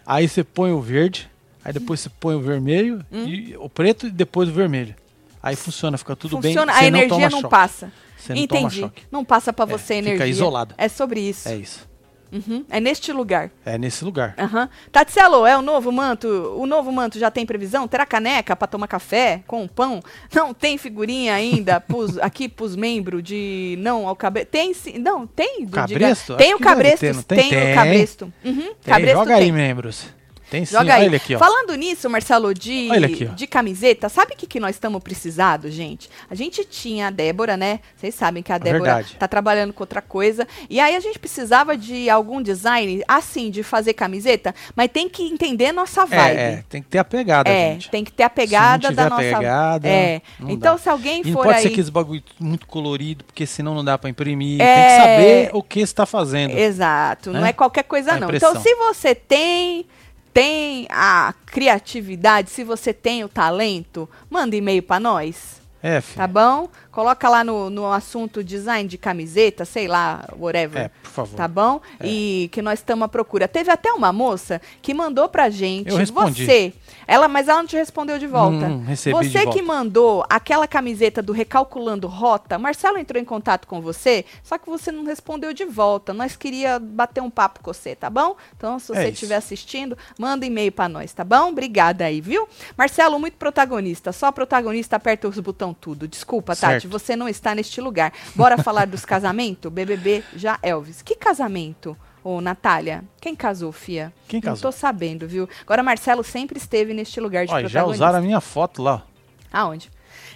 [0.06, 1.30] Aí você põe o verde,
[1.64, 4.96] aí depois você põe o vermelho, e o preto e depois o vermelho.
[5.42, 6.54] Aí funciona, fica tudo bem.
[6.54, 7.92] Funciona, a não energia não passa.
[8.18, 8.92] Você não Entendi.
[9.12, 10.28] Não passa pra É, você fica energia.
[10.28, 10.76] isolado.
[10.78, 11.50] É sobre isso.
[11.50, 11.90] É isso.
[12.32, 12.64] Uhum.
[12.70, 13.52] É neste lugar.
[13.66, 14.34] É nesse lugar.
[14.38, 14.70] Aham.
[14.92, 16.28] Tatselo, é o novo manto.
[16.58, 17.88] O novo manto já tem previsão?
[17.88, 20.02] Terá caneca pra tomar café com pão?
[20.34, 24.50] Não tem figurinha ainda pros, aqui pros membros de não ao cabresto?
[24.52, 24.98] Tem sim.
[24.98, 25.66] Não, tem.
[25.68, 26.34] Cabresto?
[26.34, 27.06] diga- Tem o cabresto.
[27.14, 27.48] não tem, tem?
[27.48, 27.76] o Tem.
[27.76, 28.34] cabresto.
[28.46, 28.56] Uhum.
[28.56, 29.44] Tem, cabresto joga tem.
[29.44, 30.06] aí, membros.
[30.52, 30.74] Tem sim.
[30.74, 31.06] Joga Olha aí.
[31.06, 31.40] ele aqui, ó.
[31.40, 33.34] Falando nisso, Marcelo, de, Olha aqui, ó.
[33.34, 36.10] de camiseta, sabe o que, que nós estamos precisando, gente?
[36.30, 37.80] A gente tinha a Débora, né?
[37.96, 39.16] Vocês sabem que a Débora É Verdade.
[39.18, 40.46] tá trabalhando com outra coisa.
[40.70, 45.24] E aí a gente precisava de algum design, assim, de fazer camiseta, mas tem que
[45.24, 46.38] entender nossa vibe.
[46.38, 47.90] É, é, tem que ter a pegada, É, gente.
[47.90, 49.38] tem que ter a pegada Se não da tiver nossa.
[49.40, 50.22] pegada, é.
[50.38, 50.82] não Então, dá.
[50.82, 51.62] se alguém E não for pode aí.
[51.62, 54.60] ser aqueles bagulho muito colorido, porque senão não dá pra imprimir.
[54.62, 54.66] É.
[54.76, 56.52] Tem que saber o que você tá fazendo.
[56.58, 57.50] Exato, não né?
[57.52, 58.30] é qualquer coisa A não.
[58.34, 59.86] Então, se você tem
[60.34, 65.62] tem a criatividade, se você tem o talento, manda e-mail pra nós.
[65.84, 66.18] É, filho.
[66.18, 66.70] Tá bom?
[66.92, 70.84] Coloca lá no, no assunto design de camiseta, sei lá, whatever.
[70.84, 71.36] É, por favor.
[71.36, 71.82] Tá bom?
[72.00, 72.08] É.
[72.08, 73.48] E que nós estamos à procura.
[73.48, 75.90] Teve até uma moça que mandou pra gente.
[75.90, 76.46] Eu respondi.
[76.46, 76.74] Você.
[77.08, 78.66] Ela, mas ela não te respondeu de volta.
[78.68, 79.64] Hum, recebi você de que volta.
[79.64, 84.92] mandou aquela camiseta do Recalculando Rota, Marcelo entrou em contato com você, só que você
[84.92, 86.14] não respondeu de volta.
[86.14, 88.36] Nós queria bater um papo com você, tá bom?
[88.56, 91.50] Então, se É você estiver assistindo, manda e-mail pra nós, tá bom?
[91.50, 92.48] Obrigada aí, viu?
[92.78, 94.12] Marcelo, muito protagonista.
[94.12, 96.08] Só protagonista aperta os botão tudo.
[96.08, 96.92] Desculpa, Tati, Certo.
[96.92, 98.14] você não está neste lugar.
[98.36, 99.72] Bora falar dos casamentos?
[99.74, 101.02] BBB já Elvis.
[101.02, 101.98] Que casamento?
[102.24, 104.14] Ô, Natália, quem casou, Fia?
[104.28, 104.72] Quem Não casou?
[104.72, 105.50] tô sabendo, viu?
[105.62, 109.04] Agora, Marcelo sempre esteve neste lugar de Olha, já usaram a minha foto lá.
[109.52, 109.90] Aonde?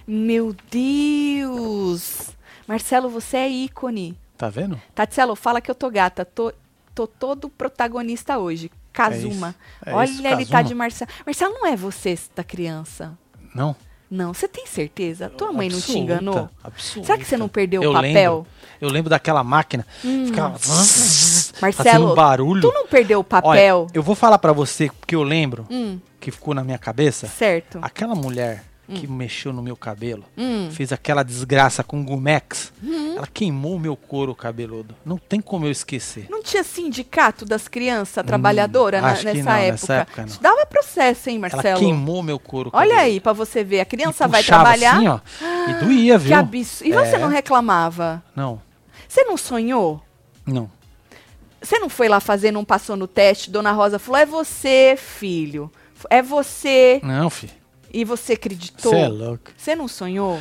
[0.08, 2.32] Meu Deus!
[2.68, 4.18] Marcelo, você é ícone.
[4.38, 4.82] Tá vendo?
[4.94, 6.26] Tatielo, fala que eu tô gata.
[6.26, 6.52] Tô,
[6.94, 8.72] tô todo protagonista hoje.
[8.92, 9.54] Kazuma.
[9.86, 11.12] É Olha, isso, ele tá de Marcelo.
[11.26, 13.18] Marcelo, não é você da criança.
[13.54, 13.76] Não.
[14.10, 15.30] Não, você tem certeza?
[15.30, 16.50] Tua mãe não te Absoluta, enganou?
[16.64, 17.06] absoluta.
[17.08, 18.12] Será que você não perdeu eu o papel?
[18.38, 18.48] Lembro,
[18.82, 19.86] eu lembro daquela máquina.
[20.00, 22.62] Ficava fazendo Marcelo, um barulho.
[22.62, 23.82] tu não perdeu o papel?
[23.82, 27.28] Olha, eu vou falar pra você, porque eu lembro Hum, que ficou na minha cabeça.
[27.28, 27.80] certo.
[27.82, 30.70] Aquela mulher que mexeu no meu cabelo, Hum.
[30.72, 32.72] fez aquela desgraça com Gumex,
[33.18, 34.94] ela queimou o meu couro cabeludo.
[35.04, 36.28] Não tem como eu esquecer.
[36.30, 39.72] Não tinha sindicato das crianças trabalhadoras na- Hum, acho que nessa, não, época.
[39.72, 40.38] nessa época não.
[40.42, 41.80] Dava processo, hein, Ela Marcelo?
[41.80, 43.06] queimou meu couro Olha cabeludo.
[43.14, 43.80] aí, pra você ver.
[43.80, 44.98] A criança vai trabalhar.
[44.98, 45.20] Assim, ó,
[45.70, 46.28] e doía, viu?
[46.30, 46.88] que absurdo.
[46.90, 47.20] E você É.
[47.20, 48.24] não reclamava?
[48.36, 48.62] Não,
[49.08, 50.02] Você não sonhou?
[50.46, 50.70] não.
[51.62, 53.50] Você não foi lá fazer, não passou no teste?
[53.50, 55.72] Dona Rosa falou: é você, filho.
[56.12, 57.00] É você.
[57.04, 57.54] Não, filho.
[57.96, 58.92] E você acreditou?
[58.92, 59.52] Você é louco.
[59.56, 60.38] Você não sonhou?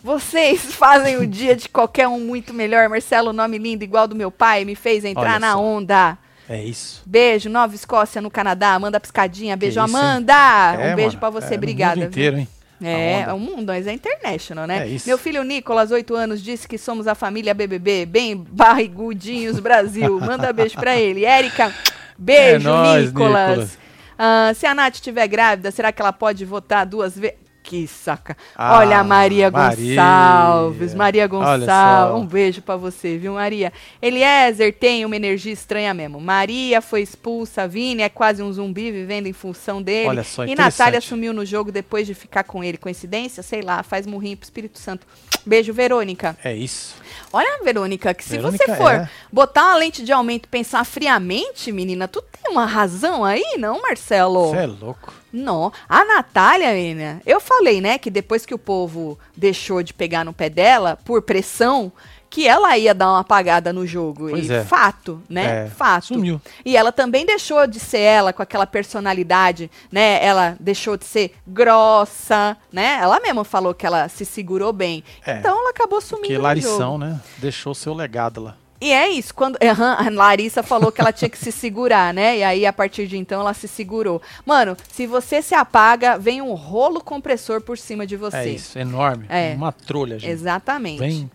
[0.00, 2.88] Vocês fazem o dia de qualquer um muito melhor.
[2.88, 5.60] Marcelo, nome lindo, igual do meu pai, me fez entrar Olha na só.
[5.60, 6.16] onda.
[6.48, 7.02] É isso.
[7.04, 8.78] Beijo, Nova Escócia no Canadá.
[8.78, 9.56] Manda piscadinha.
[9.56, 9.96] Beijo, isso?
[9.96, 10.76] Amanda.
[10.78, 11.96] É, um beijo pra você, é, obrigada.
[11.96, 12.08] mundo viu?
[12.10, 12.48] inteiro, hein?
[12.80, 14.84] É, é um mundo, mas é international, né?
[14.84, 15.08] É isso.
[15.08, 20.20] Meu filho Nicolas, 8 anos, disse que somos a família BBB, bem barrigudinhos Brasil.
[20.20, 21.24] Manda beijo pra ele.
[21.24, 21.74] Érica,
[22.16, 23.48] beijo, É nóis, Nicolas.
[23.48, 23.87] Nicolas.
[24.18, 27.38] Ah, se a Nath estiver grávida, será que ela pode votar duas vezes?
[27.68, 28.34] Que saca.
[28.56, 29.94] Ah, Olha a Maria Maria.
[29.94, 30.94] Gonçalves.
[30.94, 32.22] Maria Gonçalves.
[32.22, 33.70] Um beijo pra você, viu, Maria?
[34.00, 36.18] Eliezer tem uma energia estranha mesmo.
[36.18, 37.68] Maria foi expulsa.
[37.68, 40.08] Vini é quase um zumbi vivendo em função dele.
[40.08, 40.54] Olha só, e.
[40.54, 42.78] Natália sumiu no jogo depois de ficar com ele.
[42.78, 43.42] Coincidência?
[43.42, 45.06] Sei lá, faz murrinho pro Espírito Santo.
[45.44, 46.38] Beijo, Verônica.
[46.42, 46.94] É isso.
[47.30, 49.10] Olha, Verônica, que se Verônica você for é.
[49.30, 53.82] botar uma lente de aumento e pensar friamente, menina, tu tem uma razão aí, não,
[53.82, 54.48] Marcelo?
[54.48, 55.12] Você é louco.
[55.32, 55.72] Não.
[55.88, 60.32] A Natália, menina, eu falei, né, que depois que o povo deixou de pegar no
[60.32, 61.92] pé dela, por pressão,
[62.30, 64.28] que ela ia dar uma apagada no jogo.
[64.30, 64.64] Pois e é.
[64.64, 65.66] fato, né?
[65.66, 66.08] É, fato.
[66.08, 66.40] sumiu.
[66.64, 70.24] E ela também deixou de ser ela com aquela personalidade, né?
[70.24, 72.98] Ela deixou de ser grossa, né?
[73.00, 75.02] Ela mesma falou que ela se segurou bem.
[75.24, 76.98] É, então ela acabou sumindo no Larição, jogo.
[76.98, 77.20] né?
[77.38, 78.56] Deixou seu legado lá.
[78.80, 82.38] E é isso, quando a Larissa falou que ela tinha que se segurar, né?
[82.38, 84.22] E aí a partir de então ela se segurou.
[84.46, 88.36] Mano, se você se apaga, vem um rolo compressor por cima de você.
[88.36, 89.26] É isso, enorme.
[89.28, 89.54] É.
[89.54, 90.30] Uma trolha, gente.
[90.30, 91.00] Exatamente.
[91.00, 91.30] Vem.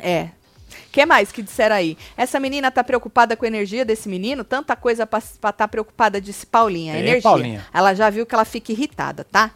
[0.00, 0.28] É.
[0.90, 1.96] que mais que disseram aí?
[2.16, 4.44] Essa menina tá preocupada com a energia desse menino?
[4.44, 6.94] Tanta coisa pra estar tá preocupada, disse Paulinha.
[6.94, 7.22] É, energia.
[7.22, 7.66] Paulinha.
[7.72, 9.50] Ela já viu que ela fica irritada, tá?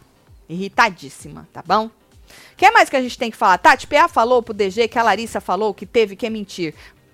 [0.49, 1.89] Irritadíssima, tá bom?
[2.53, 3.57] O que mais que a gente tem que falar?
[3.57, 6.73] Tati, PA falou pro DG que a Larissa falou que teve que mentir.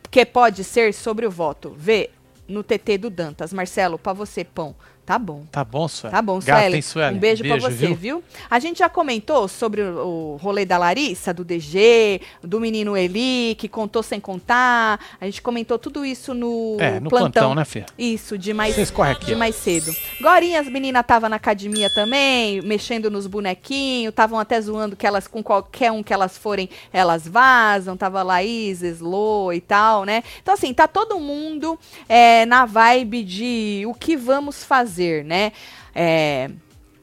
[0.10, 1.74] Que pode ser sobre o voto.
[1.78, 2.10] Vê
[2.48, 3.52] no TT do Dantas.
[3.52, 4.76] Marcelo, pra você, pão.
[5.06, 5.44] Tá bom.
[5.52, 6.16] Tá bom, Sueli.
[6.16, 6.76] Tá bom, Gata, Sueli.
[6.76, 7.16] hein, Sueli?
[7.16, 8.24] Um beijo, pra você, viu?
[8.50, 13.68] A gente já comentou sobre o, rolê da Larissa, do DG, do menino Eli, que
[13.68, 15.00] contou sem contar.
[15.22, 17.86] A gente comentou tudo isso no, É, no plantão, né, Fê?
[17.98, 19.38] Isso, de mais, aqui, de ó.
[19.38, 19.94] mais cedo.
[20.20, 25.28] Gorinha, as meninas estavam na academia também, mexendo nos bonequinhos, estavam até zoando que elas,
[25.28, 27.96] com qualquer um que elas forem, elas vazam.
[27.96, 30.24] Tava Laís, Slo e tal, né?
[30.42, 31.78] Então, assim, tá todo mundo
[32.10, 35.52] é, na vibe de o que vamos fazer, né?
[35.94, 36.50] É,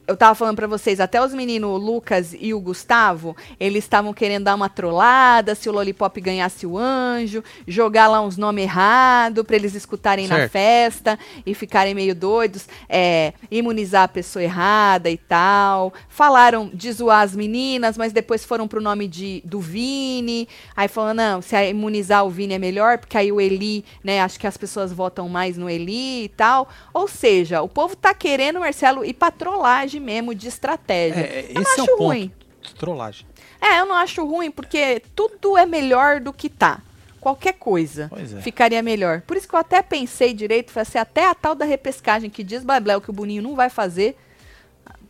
[0.05, 4.13] eu tava falando pra vocês, até os meninos o Lucas e o Gustavo, eles estavam
[4.13, 9.45] querendo dar uma trollada, se o Lollipop ganhasse o anjo, jogar lá uns nomes errados
[9.45, 10.51] pra eles escutarem na Certo.
[10.51, 15.93] festa e ficarem meio doidos, é, imunizar a pessoa errada e tal.
[16.09, 20.47] Falaram de zoar as meninas, mas depois foram pro nome de, do Vini.
[20.75, 24.21] Aí falaram, não, se a imunizar o Vini é melhor, porque aí o Eli, né,
[24.21, 26.67] acho que as pessoas votam mais no Eli e tal.
[26.93, 31.21] Ou seja, o povo tá querendo, Marcelo, ir pra trollagem mesmo, de estratégia.
[31.21, 32.03] É, eu não esse é acho o ponto.
[32.07, 32.31] ruim.
[32.77, 33.25] Trollagem.
[33.61, 36.79] É, eu não acho ruim, porque tudo é melhor do que tá.
[37.19, 38.41] Qualquer coisa é.
[38.41, 39.21] ficaria melhor.
[39.21, 42.43] Por isso que eu até pensei direito, falei assim, até a tal da repescagem que
[42.43, 44.17] diz Bablel que o Boninho não vai fazer,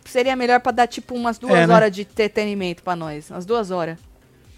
[0.06, 1.74] seria melhor pra dar tipo umas duas É, né?
[1.74, 3.32] horas de entretenimento pra nós.
[3.32, 3.98] Umas duas horas.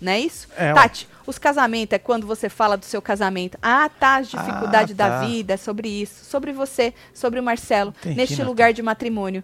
[0.01, 0.49] Não é isso?
[0.57, 0.73] É.
[0.73, 3.57] Tati, os casamentos é quando você fala do seu casamento.
[3.61, 5.25] Ah, tá, as dificuldades Ah, da tá.
[5.25, 6.25] vida, é sobre isso.
[6.25, 9.41] Sobre você, sobre o Marcelo, Entendi, neste lugar de matrimônio.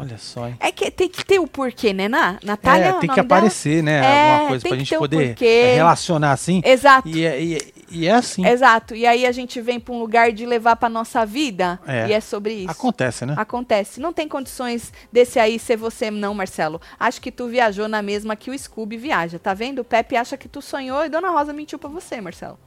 [0.00, 0.56] Olha só, hein?
[0.60, 2.38] É que tem que ter o porquê, né, Ná?
[2.44, 3.38] Natália, é, o tem que nome dela?
[3.40, 3.96] aparecer, né?
[4.04, 6.62] É, alguma coisa pra gente um poder é, relacionar assim.
[6.64, 7.08] Exato.
[7.08, 8.46] E, é- e, e é assim.
[8.46, 8.94] Exato.
[8.94, 11.80] E aí a gente vem pra um lugar de levar pra nossa vida.
[11.86, 12.06] É.
[12.08, 12.70] E é sobre isso.
[12.70, 13.34] Acontece, né?
[13.36, 13.98] Acontece.
[14.00, 16.80] Não tem condições desse aí ser você, não, Marcelo.
[17.00, 19.38] Acho que tu viajou na mesma que o Scooby viaja.
[19.38, 19.80] Tá vendo?
[19.80, 22.58] O Pepe acha que tu sonhou e Dona Rosa mentiu pra você, Marcelo.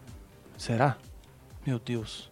[0.58, 0.98] Será?
[1.65, 2.31] Meu Deus.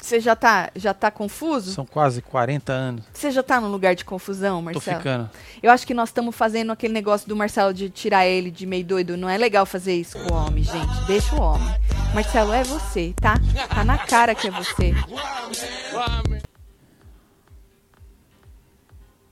[0.00, 1.72] Você já tá, já tá confuso?
[1.72, 3.04] São quase 40 anos.
[3.12, 4.98] Você já tá num lugar de confusão, Tô Marcelo?
[4.98, 5.30] ficando.
[5.62, 8.84] Eu acho que nós estamos fazendo aquele negócio do Marcelo de tirar ele de meio
[8.84, 9.16] doido.
[9.16, 11.06] Não é legal fazer isso com o homem, gente.
[11.06, 11.66] Deixa o homem.
[12.14, 13.34] Marcelo, é você, tá?
[13.74, 14.94] Tá na cara que é você.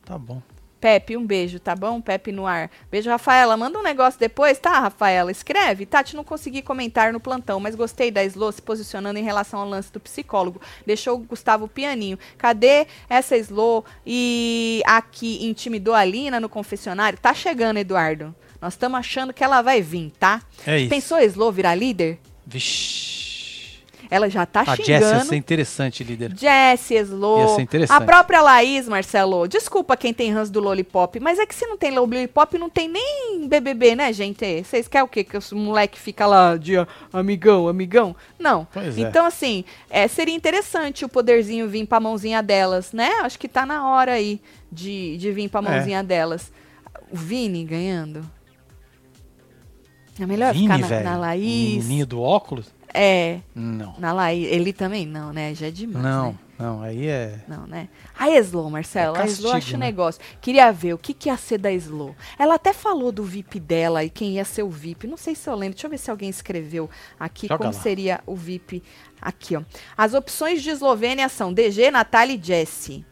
[0.05, 0.42] Tá bom.
[0.85, 1.99] Pepe, um beijo, tá bom?
[1.99, 2.70] Pepe no ar.
[2.90, 3.57] Beijo, Rafaela.
[3.57, 5.33] Manda um negócio depois, tá, Rafaela?
[5.33, 5.87] Escreve.
[5.87, 9.66] Tati, não consegui comentar no plantão, mas gostei da Slo se posicionando em relação ao
[9.66, 10.61] lance do psicólogo.
[10.85, 12.18] Deixou o Gustavo pianinho.
[12.37, 13.83] Cadê essa Slo?
[14.07, 17.18] E aqui intimidou a Lina no confessionário?
[17.18, 18.35] Tá chegando, Eduardo.
[18.61, 20.42] Nós estamos achando que ela vai vir, tá?
[20.66, 20.90] É isso.
[20.90, 22.20] Pensou a Slo virar líder?
[22.47, 23.34] Vixe.
[24.10, 25.24] Ela já tá A Jess ia xingando.
[25.26, 26.32] ser interessante, líder.
[26.36, 27.96] Jessie, Slo, Ia ser interessante.
[28.02, 29.46] a própria Laís, Marcelo.
[29.48, 32.88] Desculpa quem tem ranço do Lollipop, mas é que se não tem Lollipop, não tem
[32.88, 34.62] nem BBB, né, gente?
[34.62, 35.24] Vocês querem o quê?
[35.24, 36.74] Que os moleque fica lá de
[37.12, 38.14] amigão, amigão?
[38.38, 38.66] Não.
[38.72, 39.00] Pois é.
[39.00, 43.10] então, assim, é, seria interessante o poderzinho vir pra mãozinha delas, né?
[43.22, 44.40] Acho que tá na hora aí
[44.70, 45.62] de, de vir pra É.
[45.62, 46.52] mãozinha delas.
[47.10, 48.24] O Vini ganhando.
[50.20, 51.04] É melhor Vini, ficar na, velho.
[51.04, 51.86] na Laís.
[51.86, 52.66] Menino do óculos?
[52.94, 53.94] É, Não.
[53.98, 54.46] na Laís.
[54.50, 55.52] Ele também não, né?
[55.54, 56.04] Já é demais.
[56.04, 56.38] Não, né?
[56.57, 56.83] não.
[56.83, 57.40] Aí é.
[57.48, 57.88] Não, né?
[58.16, 59.87] A Slow, Marcelo, É a Slow castigo, acha né?
[59.87, 60.22] negócio.
[60.40, 62.14] Queria ver o que, que ia ser da Slow.
[62.38, 65.09] Ela até falou do VIP dela e quem ia ser o VIP.
[65.09, 65.74] Não sei se eu lembro.
[65.74, 66.88] Deixa eu ver se alguém escreveu
[67.18, 67.80] aqui Joga como lá.
[67.82, 68.80] seria o VIP.
[69.20, 69.62] Aqui, ó.
[69.97, 73.05] As opções de Eslovênia são DG, Natália e Jessie.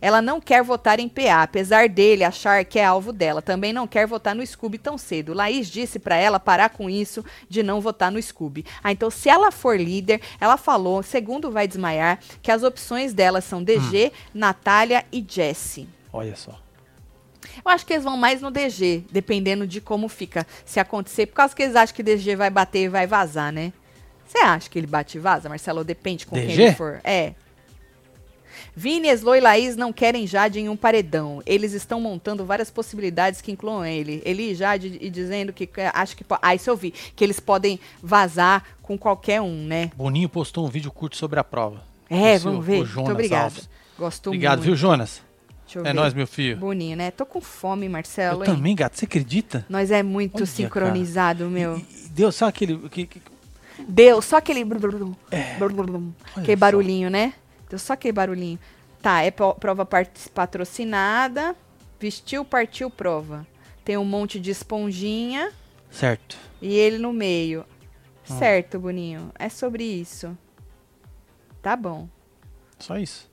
[0.00, 3.42] Ela não quer votar em PA, apesar dele achar que é alvo dela.
[3.42, 5.34] Também não quer votar no Scooby tão cedo.
[5.34, 8.64] Laís disse pra ela parar com isso de não votar no Scooby.
[8.82, 13.40] Ah, então se ela for líder, ela falou, segundo vai desmaiar, que as opções dela
[13.40, 15.88] são DG, Natália e Jessie.
[16.12, 16.58] Olha só.
[17.64, 20.46] Eu acho que eles vão mais no DG, dependendo de como fica.
[20.64, 23.72] Se acontecer, por causa que eles acham que DG vai bater e vai vazar, né?
[24.26, 25.82] Você acha que ele bate e vaza, Marcelo?
[25.82, 26.62] Depende com quem DG?
[26.62, 27.00] ele for.
[27.02, 27.32] É.
[28.74, 31.42] Vini, Eslo e Laís não querem Jade em um paredão.
[31.46, 34.22] Eles estão montando várias possibilidades que incluam ele.
[34.24, 36.24] Ele e Jade e dizendo que é, acho que.
[36.42, 36.90] Ah, isso eu vi.
[37.14, 39.90] Que eles podem vazar com qualquer um, né?
[39.96, 41.82] Boninho postou um vídeo curto sobre a prova.
[42.10, 42.72] É, Esse vamos o- ver.
[42.74, 43.44] o Muito Jonas obrigada.
[43.44, 43.68] Alves.
[43.98, 44.66] Gosto Obrigado, muito.
[44.66, 45.22] viu, Jonas?
[45.66, 45.94] Deixa eu É ver.
[45.94, 46.56] nóis, meu filho.
[46.56, 47.10] Boninho, né?
[47.10, 48.42] Tô com fome, Marcelo.
[48.42, 48.54] Eu hein?
[48.54, 48.96] também, gato.
[48.98, 49.66] Você acredita?
[49.68, 51.76] Nós é muito Olha, sincronizado, meu.
[51.76, 52.88] E- e Deu só aquele.
[52.88, 53.20] que- que-
[53.86, 54.64] Deu só aquele.
[54.64, 55.14] Olha
[56.36, 56.56] Aquele só.
[56.56, 57.34] barulhinho, né?
[57.68, 58.58] Deu só aquele barulhinho.
[59.02, 59.86] Tá, é prova
[60.34, 61.54] patrocinada.
[62.00, 63.46] Vestiu, partiu, prova.
[63.84, 65.52] Tem um monte de esponjinha
[65.90, 66.36] Certo.
[66.60, 67.64] e ele no meio.
[68.30, 68.38] Hum.
[68.38, 69.30] Certo, Boninho.
[69.38, 70.36] É sobre isso.
[71.62, 72.08] Tá bom.
[72.78, 73.28] Só isso.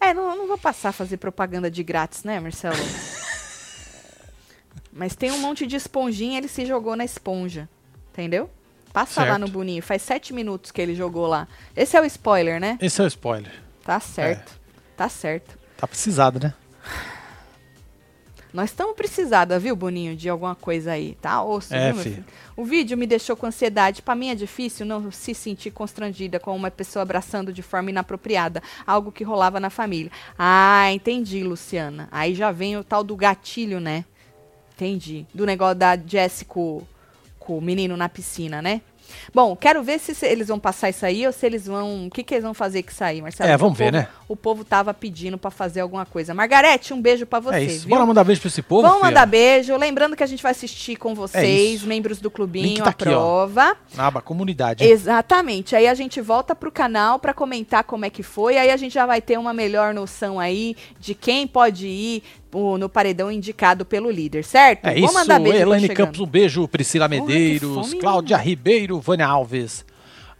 [0.00, 2.76] É, não, não vou passar a fazer propaganda de grátis, né, Marcelo?
[4.92, 7.68] Mas tem um monte de esponjinha, ele se jogou na esponja.
[8.12, 8.50] Entendeu?
[8.92, 9.40] Passa lá Certo.
[9.40, 9.82] no Boninho.
[9.82, 11.46] Faz sete minutos que ele jogou lá.
[11.76, 12.76] Esse é o spoiler, né?
[12.80, 13.52] Esse é o spoiler.
[13.90, 14.52] Tá certo.
[14.52, 14.96] É.
[14.96, 15.58] Tá certo.
[15.76, 16.54] Tá precisado, né?
[18.52, 21.42] Nós estamos precisada, viu, Boninho, de alguma coisa aí, tá?
[21.42, 22.24] Osso, É, viu, filho?
[22.56, 24.00] O vídeo me deixou com ansiedade.
[24.00, 28.62] Pra mim é difícil não se sentir constrangida com uma pessoa abraçando de forma inapropriada,
[28.86, 30.12] algo que rolava na família.
[30.38, 32.08] Ah, entendi, Luciana.
[32.12, 34.04] Aí já vem o tal do gatilho, né?
[34.76, 35.26] Entendi.
[35.34, 36.82] Do negócio da Jess com,
[37.40, 38.82] com o menino na piscina, né?
[39.34, 42.06] Bom, quero ver se, eles vão passar isso aí ou se eles vão.
[42.06, 43.50] O que, que eles vão fazer com isso aí, Marcelo?
[43.50, 44.08] É, vamos ver, povo- né?
[44.28, 46.32] O povo tava pedindo pra fazer alguma coisa.
[46.34, 47.80] Margarete, um beijo pra você, é isso.
[47.86, 47.90] viu?
[47.90, 49.08] Bora mandar beijo pra esse povo, Vamos filha?
[49.08, 49.76] mandar beijo.
[49.76, 51.86] Lembrando que a gente vai assistir com vocês, isso.
[51.86, 53.12] membros do clubinho, tá a aqui, ó.
[53.12, 53.76] prova.
[53.94, 54.84] Na aba comunidade.
[54.84, 55.74] Exatamente.
[55.74, 58.56] Aí a gente volta pro canal pra comentar como é que foi.
[58.56, 62.22] Aí a gente já vai ter uma melhor noção aí de quem pode ir
[62.52, 64.86] no paredão indicado pelo líder, certo?
[64.86, 65.88] É Vou isso, mandar beijo, Elaine.
[65.88, 66.66] Campos, um beijo.
[66.68, 69.84] Priscila Porra, Medeiros, fome, Cláudia Ribeiro, Vânia Alves.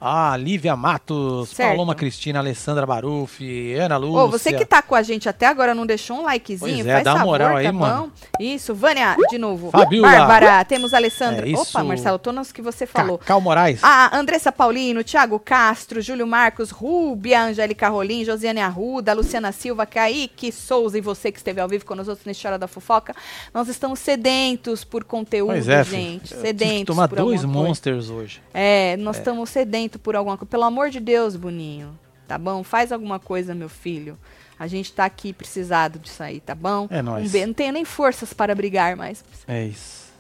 [0.01, 1.71] Ah, Lívia Matos, Certo.
[1.73, 4.19] Paloma Cristina, Alessandra Baruffi, Ana Lúcia.
[4.21, 6.93] Ô, você que tá com a gente até agora não deixou um likezinho, Pois é,
[6.93, 8.03] faz dá uma favor, moral aí, tá mano.
[8.05, 8.11] bom?
[8.43, 9.71] Isso, Vânia, de novo.
[9.71, 10.11] Fabiola.
[10.11, 11.47] Bárbara, temos Alessandra.
[11.47, 11.85] É Opa.
[11.85, 13.19] Marcelo, tô nos que você falou.
[13.19, 13.81] Cacau Moraes.
[13.85, 20.51] A Andressa Paulino, Thiago Castro, Júlio Marcos, Rúbia, Angélica Rolim, Josiane Arruda, Luciana Silva, Kaique
[20.51, 23.15] Souza e você que esteve ao vivo com nós outros nesse Hora da Fofoca.
[23.53, 26.33] Nós estamos sedentos por conteúdo, pois é, gente.
[26.33, 28.41] Eu tive que Sedentos tomar dois monsters hoje.
[28.55, 30.51] É, nós estamos sedentos por alguma coisa.
[30.51, 31.99] Pelo amor de Deus, Boninho.
[32.29, 32.63] Tá bom?
[32.63, 34.17] Faz alguma coisa, meu filho.
[34.59, 36.87] A gente tá aqui precisado disso aí, tá bom?
[36.91, 37.29] É nóis.
[37.29, 39.25] Um be- Não tenho nem forças para brigar mais.
[39.49, 40.11] É isso.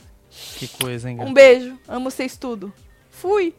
[0.56, 1.78] Que coisa, hein, Um beijo.
[1.86, 2.72] Amo vocês tudo.
[3.10, 3.54] Fui.